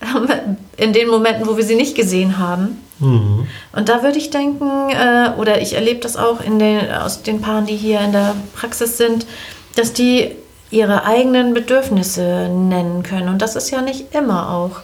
in 0.76 0.92
den 0.92 1.08
Momenten, 1.08 1.46
wo 1.46 1.56
wir 1.56 1.64
sie 1.64 1.76
nicht 1.76 1.94
gesehen 1.94 2.38
haben? 2.38 2.78
Mhm. 2.98 3.46
Und 3.72 3.88
da 3.88 4.02
würde 4.02 4.18
ich 4.18 4.30
denken, 4.30 4.90
äh, 4.90 5.30
oder 5.38 5.60
ich 5.60 5.74
erlebe 5.74 6.00
das 6.00 6.16
auch 6.16 6.40
in 6.40 6.58
den, 6.58 6.90
aus 6.92 7.22
den 7.22 7.40
Paaren, 7.40 7.66
die 7.66 7.76
hier 7.76 8.00
in 8.00 8.12
der 8.12 8.34
Praxis 8.54 8.96
sind, 8.96 9.26
dass 9.74 9.92
die 9.92 10.32
ihre 10.72 11.04
eigenen 11.04 11.54
Bedürfnisse 11.54 12.48
nennen 12.48 13.02
können. 13.02 13.28
Und 13.28 13.40
das 13.42 13.54
ist 13.56 13.70
ja 13.70 13.82
nicht 13.82 14.14
immer 14.14 14.50
auch 14.50 14.80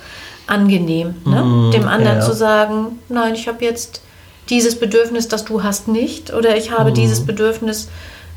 angenehm, 0.47 1.15
ne? 1.25 1.43
Mm, 1.43 1.71
dem 1.73 1.89
anderen 1.89 2.19
ja. 2.19 2.25
zu 2.25 2.33
sagen, 2.33 2.99
nein, 3.09 3.35
ich 3.35 3.49
habe 3.49 3.65
jetzt 3.65 4.01
dieses 4.49 4.79
Bedürfnis, 4.79 5.29
das 5.29 5.45
du 5.45 5.63
hast, 5.63 5.89
nicht. 5.89 6.33
Oder 6.33 6.57
ich 6.57 6.71
Mm. 6.71 6.75
habe 6.75 6.93
dieses 6.93 7.25
Bedürfnis 7.27 7.89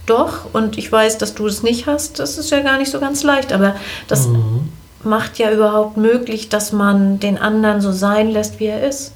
doch 0.05 0.53
und 0.53 0.77
ich 0.77 0.91
weiß, 0.91 1.17
dass 1.19 1.35
du 1.35 1.45
es 1.47 1.61
nicht 1.63 1.87
hast. 1.87 2.19
Das 2.19 2.37
ist 2.37 2.49
ja 2.51 2.61
gar 2.61 2.77
nicht 2.77 2.91
so 2.91 2.99
ganz 2.99 3.23
leicht. 3.23 3.53
Aber 3.53 3.75
das 4.07 4.27
Mm. 4.27 4.69
macht 5.03 5.37
ja 5.37 5.51
überhaupt 5.51 5.97
möglich, 5.97 6.49
dass 6.49 6.71
man 6.73 7.19
den 7.19 7.37
anderen 7.37 7.81
so 7.81 7.91
sein 7.91 8.29
lässt, 8.29 8.59
wie 8.59 8.65
er 8.67 8.87
ist. 8.87 9.13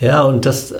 Ja, 0.00 0.22
und 0.22 0.46
das, 0.46 0.74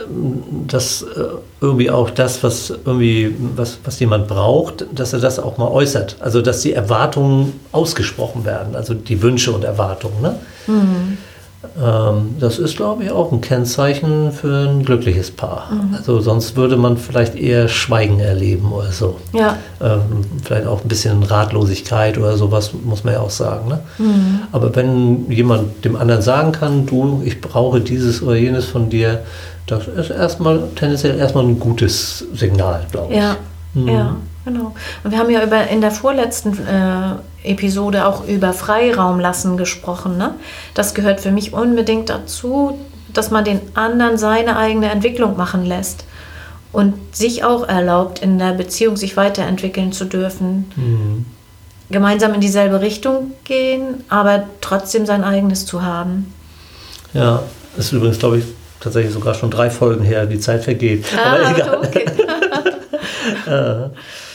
das 0.67 1.03
äh, 1.03 1.25
irgendwie 1.61 1.91
auch 1.91 2.09
das, 2.09 2.43
was 2.43 2.71
irgendwie, 2.71 3.35
was, 3.55 3.79
was 3.85 4.01
jemand 4.01 4.29
braucht, 4.29 4.87
dass 4.95 5.13
er 5.13 5.21
das 5.21 5.39
auch 5.39 5.59
mal 5.59 5.69
äußert. 5.69 6.17
Also 6.21 6.41
dass 6.41 6.63
die 6.63 6.73
Erwartungen 6.73 7.61
ausgesprochen 7.71 8.47
werden, 8.47 8.75
also 8.75 8.95
die 8.95 9.21
Wünsche 9.21 9.53
und 9.53 9.63
Erwartungen. 9.63 10.23
Ne? 10.23 10.39
Ähm, 10.69 11.19
das 12.39 12.59
ist, 12.59 12.77
glaube 12.77 13.05
ich, 13.05 13.11
auch 13.11 13.33
ein 13.33 13.41
Kennzeichen 13.41 14.33
für 14.33 14.69
ein 14.69 14.85
glückliches 14.85 15.31
Paar. 15.31 15.71
Also 15.97 16.21
sonst 16.21 16.57
würde 16.57 16.77
man 16.77 16.97
vielleicht 16.97 17.35
eher 17.37 17.69
Schweigen 17.69 18.21
erleben 18.21 18.73
oder 18.73 18.93
so. 18.93 19.17
Ja, 19.33 19.57
Ähm, 19.81 20.25
vielleicht 20.45 20.67
auch 20.67 20.83
ein 20.83 20.89
bisschen 20.89 21.23
Ratlosigkeit 21.23 22.19
oder 22.19 22.37
sowas, 22.37 22.73
muss 22.85 23.05
man 23.05 23.15
ja 23.15 23.21
auch 23.21 23.31
sagen. 23.31 23.69
Ne? 23.69 23.81
Aber 24.53 24.75
wenn 24.77 25.31
jemand 25.31 25.85
dem 25.85 25.97
anderen 25.97 26.23
sagen 26.23 26.53
kann, 26.53 26.87
du, 26.87 27.23
ich 27.25 27.41
brauche 27.41 27.81
dieses 27.81 28.23
oder 28.23 28.37
jenes 28.37 28.67
von 28.67 28.91
dir, 28.91 29.21
das 29.67 29.87
ist 29.87 30.11
erstmal 30.11 30.63
tendenziell 30.77 31.19
erstmal 31.19 31.45
ein 31.45 31.59
gutes 31.59 32.25
Signal, 32.35 32.87
glaube 32.91 33.13
ich. 33.13 33.19
Ja, 33.19 33.37
ja, 33.75 34.17
genau. 34.45 34.75
Und 35.05 35.11
wir 35.13 35.19
haben 35.19 35.31
ja 35.31 35.45
über, 35.45 35.69
in 35.69 35.81
der 35.81 35.93
vorletzten 35.93 36.53
äh, 36.55 37.15
Episode 37.43 38.07
auch 38.07 38.27
über 38.27 38.53
Freiraum 38.53 39.19
lassen 39.21 39.57
gesprochen. 39.57 40.17
Ne? 40.19 40.35
Das 40.75 40.95
gehört 40.95 41.21
für 41.21 41.31
mich 41.31 41.53
unbedingt 41.53 42.09
dazu, 42.11 42.79
dass 43.13 43.31
man 43.31 43.45
den 43.45 43.61
anderen 43.75 44.19
seine 44.19 44.57
eigene 44.57 44.91
Entwicklung 44.91 45.37
machen 45.37 45.65
lässt 45.65 46.05
und 46.73 46.95
sich 47.17 47.43
auch 47.45 47.67
erlaubt, 47.67 48.21
in 48.21 48.39
der 48.39 48.53
Beziehung 48.53 48.97
sich 48.97 49.17
weiterentwickeln 49.17 49.93
zu 49.93 50.05
dürfen. 50.05 51.27
gemeinsam 51.91 52.35
in 52.35 52.41
dieselbe 52.41 52.81
Richtung 52.81 53.33
gehen, 53.43 54.05
aber 54.09 54.45
trotzdem 54.61 55.07
sein 55.07 55.25
eigenes 55.25 55.67
zu 55.67 55.83
haben. 55.83 56.33
Ja, 57.13 57.43
ist 57.77 57.93
übrigens, 57.93 58.21
glaube 58.21 58.39
ich, 58.39 58.45
tatsächlich 58.79 59.13
sogar 59.13 59.35
schon 59.35 59.51
drei 59.51 59.71
Folgen 59.71 60.05
her, 60.05 60.27
die 60.27 60.39
Zeit 60.39 60.63
vergeht. 60.63 61.05
Ah, 61.17 61.35
Aber 61.35 61.51
egal. 61.51 61.79
Okay. 61.85 62.07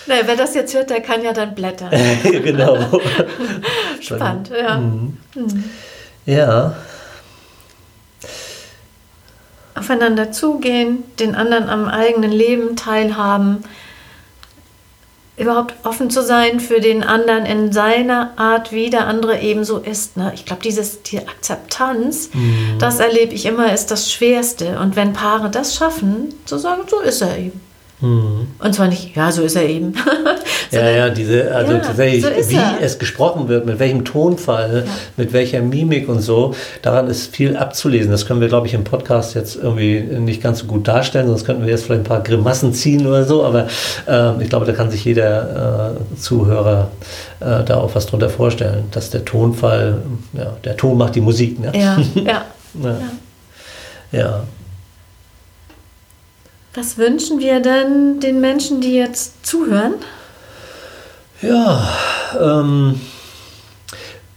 naja, 0.08 0.22
wer 0.26 0.36
das 0.36 0.56
jetzt 0.56 0.74
hört, 0.76 0.90
der 0.90 1.02
kann 1.02 1.24
ja 1.24 1.34
dann 1.34 1.56
blättern. 1.56 1.92
genau. 2.24 3.02
Spannend, 4.00 4.50
ja. 4.50 4.78
Mhm. 4.78 5.18
Mhm. 5.36 5.64
Ja. 6.26 6.76
Aufeinander 9.74 10.32
zugehen, 10.32 11.04
den 11.20 11.36
anderen 11.36 11.70
am 11.70 11.88
eigenen 11.88 12.32
Leben 12.32 12.76
teilhaben, 12.76 13.64
überhaupt 15.38 15.74
offen 15.84 16.10
zu 16.10 16.24
sein 16.24 16.62
für 16.62 16.80
den 16.80 17.04
anderen 17.04 17.46
in 17.46 17.74
seiner 17.74 18.32
Art, 18.38 18.72
wie 18.72 18.90
der 18.90 19.06
andere 19.08 19.42
ebenso 19.42 19.80
ist. 19.80 20.16
Ne? 20.16 20.32
Ich 20.34 20.46
glaube, 20.46 20.62
dieses 20.62 21.02
die 21.04 21.20
Akzeptanz, 21.20 22.30
mhm. 22.34 22.78
das 22.80 23.00
erlebe 23.00 23.34
ich 23.34 23.46
immer, 23.46 23.74
ist 23.74 23.92
das 23.92 24.12
Schwerste. 24.12 24.80
Und 24.80 24.96
wenn 24.96 25.12
Paare 25.12 25.50
das 25.50 25.76
schaffen, 25.76 26.34
zu 26.46 26.58
sagen, 26.58 26.84
so 26.90 27.02
ist 27.02 27.22
er 27.22 27.38
eben. 27.38 27.65
Mhm. 28.02 28.48
Und 28.60 28.76
zwar 28.76 28.88
nicht, 28.88 29.16
ja, 29.16 29.32
so 29.32 29.42
ist 29.44 29.56
er 29.56 29.68
eben. 29.68 29.94
ja, 30.72 30.90
ja, 30.90 31.10
diese, 31.10 31.54
also 31.54 31.74
ja, 31.74 31.80
tatsächlich, 31.80 32.24
so 32.24 32.30
wie 32.50 32.56
er. 32.56 32.78
es 32.82 33.00
gesprochen 33.00 33.48
wird, 33.48 33.66
mit 33.66 33.80
welchem 33.80 34.04
Tonfall, 34.04 34.84
ja. 34.86 34.92
mit 35.16 35.32
welcher 35.32 35.62
Mimik 35.62 36.10
und 36.10 36.20
so, 36.20 36.54
daran 36.82 37.08
ist 37.08 37.34
viel 37.34 37.56
abzulesen. 37.56 38.12
Das 38.12 38.26
können 38.26 38.42
wir, 38.42 38.50
glaube 38.50 38.68
ich, 38.68 38.74
im 38.74 38.84
Podcast 38.84 39.34
jetzt 39.36 39.56
irgendwie 39.56 40.02
nicht 40.02 40.44
ganz 40.44 40.60
so 40.60 40.66
gut 40.66 40.88
darstellen, 40.88 41.28
sonst 41.28 41.46
könnten 41.46 41.64
wir 41.64 41.72
jetzt 41.72 41.86
vielleicht 41.86 42.02
ein 42.02 42.06
paar 42.06 42.22
Grimassen 42.22 42.74
ziehen 42.74 43.08
oder 43.08 43.24
so, 43.24 43.46
aber 43.46 43.68
äh, 44.08 44.44
ich 44.44 44.50
glaube, 44.50 44.66
da 44.66 44.74
kann 44.74 44.92
sich 44.92 45.06
jeder 45.06 45.96
äh, 45.96 46.18
Zuhörer 46.18 46.92
äh, 47.40 47.64
da 47.64 47.78
auch 47.78 47.96
was 47.96 48.08
drunter 48.08 48.30
vorstellen, 48.30 48.86
dass 48.92 49.10
der 49.10 49.24
Tonfall, 49.24 50.02
ja, 50.34 50.58
der 50.66 50.76
Ton 50.76 50.98
macht 50.98 51.16
die 51.16 51.22
Musik. 51.22 51.60
Ne? 51.60 51.72
ja. 51.74 51.98
ja. 52.16 52.46
ja. 52.84 52.98
ja. 54.12 54.44
Was 56.76 56.98
wünschen 56.98 57.40
wir 57.40 57.62
denn 57.62 58.20
den 58.20 58.42
Menschen, 58.42 58.82
die 58.82 58.96
jetzt 58.96 59.46
zuhören? 59.46 59.94
Ja, 61.42 61.88
ähm, 62.38 63.00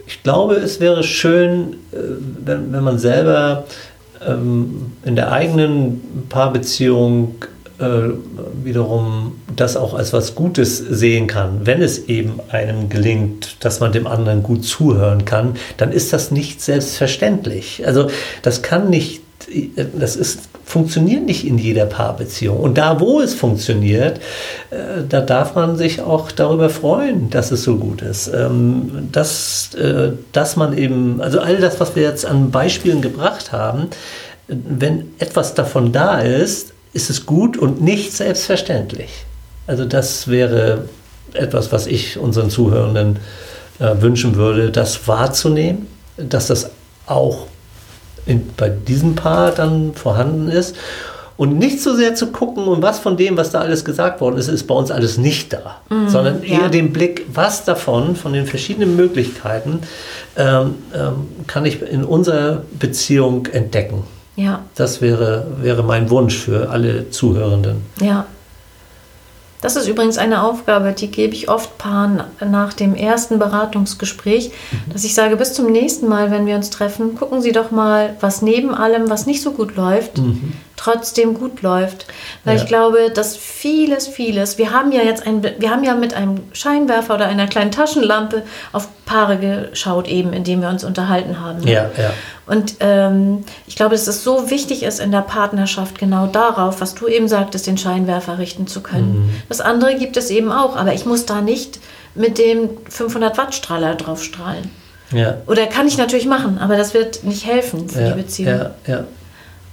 ich 0.07 0.23
glaube, 0.23 0.55
es 0.55 0.79
wäre 0.79 1.03
schön, 1.03 1.75
äh, 1.91 1.97
wenn, 2.45 2.73
wenn 2.73 2.85
man 2.85 3.01
selber 3.01 3.65
ähm, 4.25 4.93
in 5.05 5.17
der 5.17 5.33
eigenen 5.33 6.27
Paarbeziehung 6.29 7.35
äh, 7.81 8.11
wiederum 8.63 9.41
das 9.57 9.77
auch 9.77 9.95
als 9.95 10.13
was 10.13 10.37
Gutes 10.37 10.79
sehen 10.79 11.27
kann. 11.27 11.67
Wenn 11.67 11.83
es 11.83 12.07
eben 12.07 12.39
einem 12.51 12.89
gelingt, 12.89 13.57
dass 13.65 13.81
man 13.81 13.91
dem 13.91 14.07
anderen 14.07 14.45
gut 14.45 14.65
zuhören 14.65 15.25
kann, 15.25 15.55
dann 15.77 15.91
ist 15.91 16.13
das 16.13 16.31
nicht 16.31 16.61
selbstverständlich. 16.61 17.85
Also 17.85 18.11
das 18.43 18.63
kann 18.63 18.91
nicht 18.91 19.23
das 19.99 20.17
ist, 20.17 20.49
funktioniert 20.65 21.25
nicht 21.25 21.47
in 21.47 21.59
jeder 21.59 21.87
Paarbeziehung. 21.87 22.59
Und 22.59 22.79
da, 22.79 23.01
wo 23.01 23.21
es 23.21 23.35
funktioniert, 23.35 24.19
äh, 24.71 25.03
da 25.09 25.21
darf 25.21 25.55
man 25.55 25.77
sich 25.77 26.01
auch 26.01 26.31
darüber 26.31 26.71
freuen, 26.71 27.31
dass 27.31 27.51
es 27.51 27.63
so 27.63 27.77
gut 27.77 28.03
ist. 28.03 28.29
Ähm, 28.29 29.09
dass, 29.13 29.75
äh, 29.75 30.13
dass 30.33 30.57
man 30.57 30.77
eben, 30.77 31.21
also 31.21 31.41
all 31.41 31.57
das, 31.57 31.81
was 31.81 31.97
wir 31.97 32.03
jetzt 32.03 32.27
an 32.27 32.51
Beispielen 32.51 33.01
gebracht 33.01 33.53
haben, 33.53 33.89
wenn 34.47 35.13
etwas 35.19 35.55
davon 35.55 35.93
da 35.93 36.21
ist, 36.21 36.73
ist 36.93 37.11
es 37.11 37.27
gut 37.27 37.57
und 37.57 37.81
nicht 37.81 38.13
selbstverständlich. 38.13 39.11
Also 39.67 39.85
das 39.85 40.29
wäre 40.29 40.89
etwas, 41.35 41.73
was 41.73 41.87
ich 41.87 42.19
unseren 42.19 42.51
Zuhörenden 42.51 43.19
äh, 43.79 43.95
wünschen 44.01 44.37
würde, 44.37 44.71
das 44.71 45.07
wahrzunehmen, 45.07 45.87
dass 46.17 46.47
das 46.47 46.71
auch 47.07 47.47
in, 48.29 48.51
bei 48.57 48.69
diesem 48.69 49.15
Paar 49.15 49.51
dann 49.51 49.95
vorhanden 49.95 50.49
ist. 50.49 50.77
Und 51.37 51.57
nicht 51.57 51.81
so 51.81 51.95
sehr 51.95 52.17
zu 52.17 52.33
gucken, 52.33 52.67
und 52.67 52.83
was 52.83 52.99
von 52.99 53.17
dem, 53.17 53.37
was 53.37 53.51
da 53.51 53.61
alles 53.61 53.85
gesagt 53.85 54.21
worden 54.21 54.39
ist, 54.39 54.49
ist 54.49 54.67
bei 54.67 54.75
uns 54.75 54.91
alles 54.91 55.19
nicht 55.19 55.53
da. 55.53 55.77
Mhm, 55.89 56.09
sondern 56.09 56.43
eher 56.43 56.63
ja. 56.63 56.69
den 56.69 56.93
Blick, 56.93 57.27
was 57.33 57.65
davon, 57.65 58.17
von 58.17 58.33
den 58.33 58.45
verschiedenen 58.45 58.97
Möglichkeiten, 58.97 59.81
ähm, 60.37 60.75
ähm, 60.93 61.29
kann 61.47 61.65
ich 61.65 61.81
in 61.81 62.05
unserer 62.05 62.63
Beziehung 62.77 63.47
entdecken. 63.47 64.03
Ja. 64.35 64.65
Das 64.75 65.01
wäre, 65.01 65.47
wäre 65.63 65.85
mein 65.85 66.11
Wunsch 66.11 66.37
für 66.37 66.71
alle 66.71 67.11
Zuhörenden. 67.11 67.83
Ja. 68.01 68.27
Das 69.61 69.77
ist 69.77 69.89
übrigens 69.89 70.19
eine 70.19 70.43
Aufgabe, 70.43 70.93
die 70.93 71.11
gebe 71.11 71.35
ich 71.35 71.49
oft 71.49 71.79
Paaren 71.79 72.23
nach 72.41 72.73
dem 72.73 72.95
ersten 72.95 73.39
Beratungsgespräch, 73.39 74.51
mhm. 74.51 74.93
dass 74.93 75.05
ich 75.05 75.15
sage, 75.15 75.37
bis 75.37 75.53
zum 75.55 75.73
nächsten 75.73 76.09
Mal, 76.09 76.31
wenn 76.31 76.47
wir 76.47 76.55
uns 76.55 76.71
treffen, 76.71 77.17
gucken 77.17 77.43
Sie 77.43 77.53
doch 77.53 77.71
mal, 77.71 78.17
was 78.21 78.43
neben 78.43 78.73
allem, 78.75 79.11
was 79.11 79.27
nicht 79.27 79.43
so 79.43 79.53
gut 79.53 79.75
läuft, 79.77 80.19
mhm. 80.19 80.53
Trotzdem 80.79 81.35
gut 81.35 81.61
läuft. 81.61 82.07
Weil 82.45 82.57
ja. 82.57 82.63
ich 82.63 82.69
glaube, 82.69 83.11
dass 83.13 83.37
vieles, 83.37 84.07
vieles, 84.09 84.57
wir 84.57 84.73
haben 84.73 84.93
ja 84.93 85.03
jetzt 85.03 85.27
ein, 85.27 85.43
wir 85.43 85.71
haben 85.71 85.85
ja 85.85 85.95
mit 85.95 86.15
einem 86.15 86.41
Scheinwerfer 86.53 87.17
oder 87.17 87.27
einer 87.27 87.47
kleinen 87.47 87.71
Taschenlampe 87.71 88.43
auf 88.73 88.89
Paare 89.05 89.39
geschaut, 89.39 90.09
eben, 90.09 90.33
indem 90.33 90.63
wir 90.63 90.69
uns 90.69 90.85
unterhalten 90.85 91.41
haben. 91.41 91.67
Ja, 91.67 91.91
ja. 91.97 92.11
Und 92.47 92.77
ähm, 92.81 93.45
ich 93.67 93.77
glaube, 93.77 93.95
dass 93.95 94.07
es 94.07 94.23
so 94.23 94.51
wichtig 94.51 94.83
ist 94.83 95.01
in 95.01 95.11
der 95.11 95.21
Partnerschaft, 95.21 95.99
genau 95.99 96.27
darauf, 96.27 96.81
was 96.81 96.95
du 96.95 97.09
eben 97.09 97.29
sagtest, 97.29 97.67
den 97.67 97.77
Scheinwerfer 97.77 98.39
richten 98.39 98.67
zu 98.67 98.81
können. 98.81 99.27
Mhm. 99.27 99.31
Das 99.49 99.61
andere 99.61 99.97
gibt 99.97 100.17
es 100.17 100.31
eben 100.31 100.53
auch, 100.53 100.77
aber 100.77 100.95
ich 100.95 101.05
muss 101.05 101.27
da 101.27 101.41
nicht 101.41 101.81
mit 102.15 102.39
dem 102.39 102.71
500 102.89 103.37
Watt 103.37 103.55
Strahler 103.55 103.95
drauf 103.95 104.23
strahlen. 104.23 104.71
Ja. 105.13 105.39
Oder 105.47 105.67
kann 105.67 105.87
ich 105.87 105.97
natürlich 105.97 106.27
machen, 106.27 106.59
aber 106.59 106.77
das 106.77 106.93
wird 106.93 107.25
nicht 107.25 107.47
helfen 107.47 107.89
für 107.89 108.03
ja, 108.03 108.11
die 108.11 108.23
Beziehung. 108.23 108.59
Ja, 108.59 108.71
ja. 108.87 109.05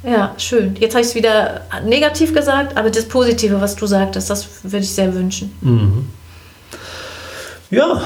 Ja, 0.06 0.36
schön. 0.38 0.76
Jetzt 0.80 0.94
habe 0.94 1.02
ich 1.02 1.10
es 1.10 1.16
wieder 1.16 1.62
negativ 1.84 2.34
gesagt, 2.34 2.78
aber 2.78 2.90
das 2.92 3.06
Positive, 3.06 3.60
was 3.60 3.76
du 3.76 3.88
sagtest, 3.88 4.30
das 4.30 4.64
würde 4.64 4.80
ich 4.80 4.92
sehr 4.92 5.14
wünschen. 5.14 5.52
Mhm. 5.62 6.10
Ja, 7.72 8.02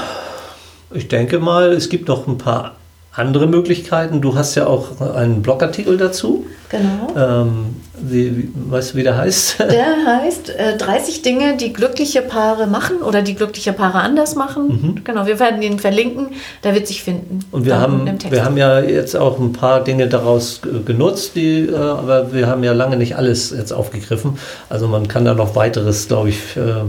ich 0.92 1.08
denke 1.08 1.38
mal, 1.38 1.72
es 1.72 1.88
gibt 1.88 2.08
noch 2.08 2.26
ein 2.26 2.38
paar 2.38 2.76
andere 3.12 3.46
Möglichkeiten. 3.46 4.20
Du 4.20 4.36
hast 4.36 4.54
ja 4.54 4.66
auch 4.66 5.00
einen 5.00 5.42
Blogartikel 5.42 5.96
dazu. 5.96 6.46
Genau. 6.68 7.42
Ähm, 7.42 7.76
wie, 8.00 8.48
weißt 8.54 8.94
du, 8.94 8.98
wie 8.98 9.02
der 9.02 9.16
heißt? 9.16 9.58
Der 9.70 10.06
heißt 10.06 10.50
äh, 10.50 10.76
30 10.78 11.22
Dinge, 11.22 11.56
die 11.56 11.72
glückliche 11.72 12.22
Paare 12.22 12.68
machen 12.68 13.02
oder 13.02 13.22
die 13.22 13.34
glückliche 13.34 13.72
Paare 13.72 13.98
anders 13.98 14.36
machen. 14.36 14.68
Mhm. 14.68 15.04
Genau, 15.04 15.26
wir 15.26 15.40
werden 15.40 15.60
ihn 15.62 15.80
verlinken, 15.80 16.28
der 16.62 16.74
wird 16.74 16.86
sich 16.86 17.02
finden. 17.02 17.40
Und 17.50 17.66
wir, 17.66 17.78
haben, 17.78 18.08
wir 18.30 18.44
haben 18.44 18.56
ja 18.56 18.80
jetzt 18.80 19.16
auch 19.16 19.40
ein 19.40 19.52
paar 19.52 19.82
Dinge 19.82 20.06
daraus 20.06 20.60
genutzt, 20.86 21.32
die, 21.34 21.66
äh, 21.66 21.74
aber 21.74 22.32
wir 22.32 22.46
haben 22.46 22.62
ja 22.62 22.72
lange 22.72 22.96
nicht 22.96 23.16
alles 23.16 23.50
jetzt 23.50 23.72
aufgegriffen. 23.72 24.38
Also 24.68 24.86
man 24.86 25.08
kann 25.08 25.24
da 25.24 25.34
noch 25.34 25.56
weiteres, 25.56 26.06
glaube 26.06 26.28
ich, 26.28 26.56
äh, 26.56 26.84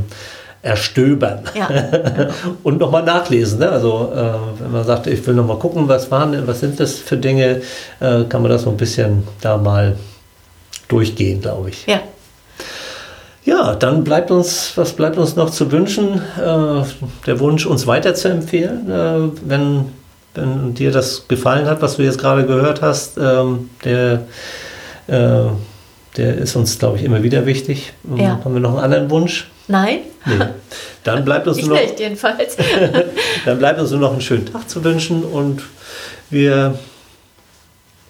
erstöbern 0.63 1.39
ja, 1.55 1.67
genau. 1.67 2.31
und 2.63 2.79
nochmal 2.79 3.03
nachlesen. 3.03 3.59
Ne? 3.59 3.69
Also 3.69 4.11
äh, 4.15 4.61
wenn 4.61 4.71
man 4.71 4.83
sagt, 4.83 5.07
ich 5.07 5.25
will 5.25 5.33
nochmal 5.33 5.57
gucken, 5.57 5.87
was 5.87 6.11
waren, 6.11 6.47
was 6.47 6.59
sind 6.59 6.79
das 6.79 6.93
für 6.93 7.17
Dinge, 7.17 7.61
äh, 7.99 8.23
kann 8.25 8.41
man 8.41 8.51
das 8.51 8.63
so 8.63 8.69
ein 8.69 8.77
bisschen 8.77 9.23
da 9.41 9.57
mal 9.57 9.95
durchgehen, 10.87 11.41
glaube 11.41 11.69
ich. 11.69 11.85
Ja. 11.87 12.01
Ja, 13.43 13.73
dann 13.73 14.03
bleibt 14.03 14.29
uns, 14.29 14.73
was 14.75 14.93
bleibt 14.93 15.17
uns 15.17 15.35
noch 15.35 15.49
zu 15.49 15.71
wünschen? 15.71 16.21
Äh, 16.37 16.83
der 17.25 17.39
Wunsch, 17.39 17.65
uns 17.65 17.87
weiterzuempfehlen, 17.87 18.91
äh, 18.91 19.29
wenn, 19.43 19.85
wenn 20.35 20.75
dir 20.75 20.91
das 20.91 21.27
gefallen 21.27 21.65
hat, 21.65 21.81
was 21.81 21.97
du 21.97 22.03
jetzt 22.03 22.19
gerade 22.19 22.45
gehört 22.45 22.83
hast. 22.83 23.17
Ähm, 23.17 23.71
der, 23.83 24.21
äh, 25.07 25.45
der 26.17 26.37
ist 26.37 26.55
uns, 26.55 26.77
glaube 26.77 26.97
ich, 26.97 27.03
immer 27.03 27.23
wieder 27.23 27.47
wichtig. 27.47 27.93
Ja. 28.15 28.39
Haben 28.43 28.53
wir 28.53 28.61
noch 28.61 28.75
einen 28.75 28.83
anderen 28.83 29.09
Wunsch? 29.09 29.49
Nein. 29.71 29.99
Nee. 30.25 30.45
Dann 31.03 31.25
bleibt 31.25 31.47
uns 31.47 31.57
ich 31.59 31.65
nur 31.65 31.77
noch, 31.77 31.83
nicht, 31.83 31.99
jedenfalls. 31.99 32.57
dann 33.45 33.57
bleibt 33.57 33.79
uns 33.79 33.91
nur 33.91 33.99
noch 33.99 34.11
einen 34.11 34.21
schönen 34.21 34.45
Tag 34.45 34.69
zu 34.69 34.83
wünschen 34.83 35.23
und 35.23 35.63
wir 36.29 36.75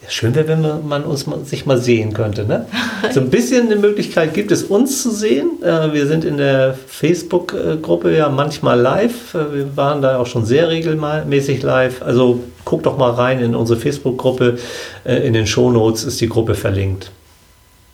Schön 0.08 0.34
wäre, 0.36 0.48
wenn 0.48 0.88
man 0.88 1.04
uns 1.04 1.28
mal, 1.28 1.46
sich 1.46 1.66
mal 1.66 1.78
sehen 1.78 2.14
könnte. 2.14 2.44
Ne? 2.44 2.66
So 3.14 3.20
ein 3.20 3.30
bisschen 3.30 3.68
eine 3.68 3.76
Möglichkeit 3.76 4.34
gibt 4.34 4.52
es, 4.52 4.64
uns 4.64 5.04
zu 5.04 5.12
sehen. 5.12 5.64
Äh, 5.64 5.94
wir 5.94 6.08
sind 6.08 6.26
in 6.26 6.38
der 6.38 6.76
Facebook-Gruppe 6.88 8.18
ja 8.18 8.28
manchmal 8.28 8.80
live. 8.80 9.36
Äh, 9.36 9.54
wir 9.54 9.78
waren 9.78 10.02
da 10.02 10.18
auch 10.18 10.26
schon 10.26 10.44
sehr 10.44 10.70
regelmäßig 10.70 11.62
live. 11.62 12.02
Also 12.02 12.42
guck 12.66 12.84
doch 12.84 12.98
mal 12.98 13.12
rein 13.12 13.40
in 13.40 13.56
unsere 13.56 13.80
Facebook-Gruppe. 13.80 14.58
Äh, 15.06 15.26
in 15.28 15.34
den 15.34 15.46
Shownotes 15.46 16.04
ist 16.04 16.20
die 16.20 16.28
Gruppe 16.28 16.56
verlinkt. 16.56 17.12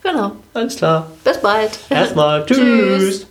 Genau. 0.02 0.32
Alles 0.54 0.76
klar. 0.76 1.10
Bis 1.22 1.38
bald. 1.38 1.78
Erstmal. 1.90 2.44
Tschüss. 2.46 2.56
Tschüss. 2.58 3.26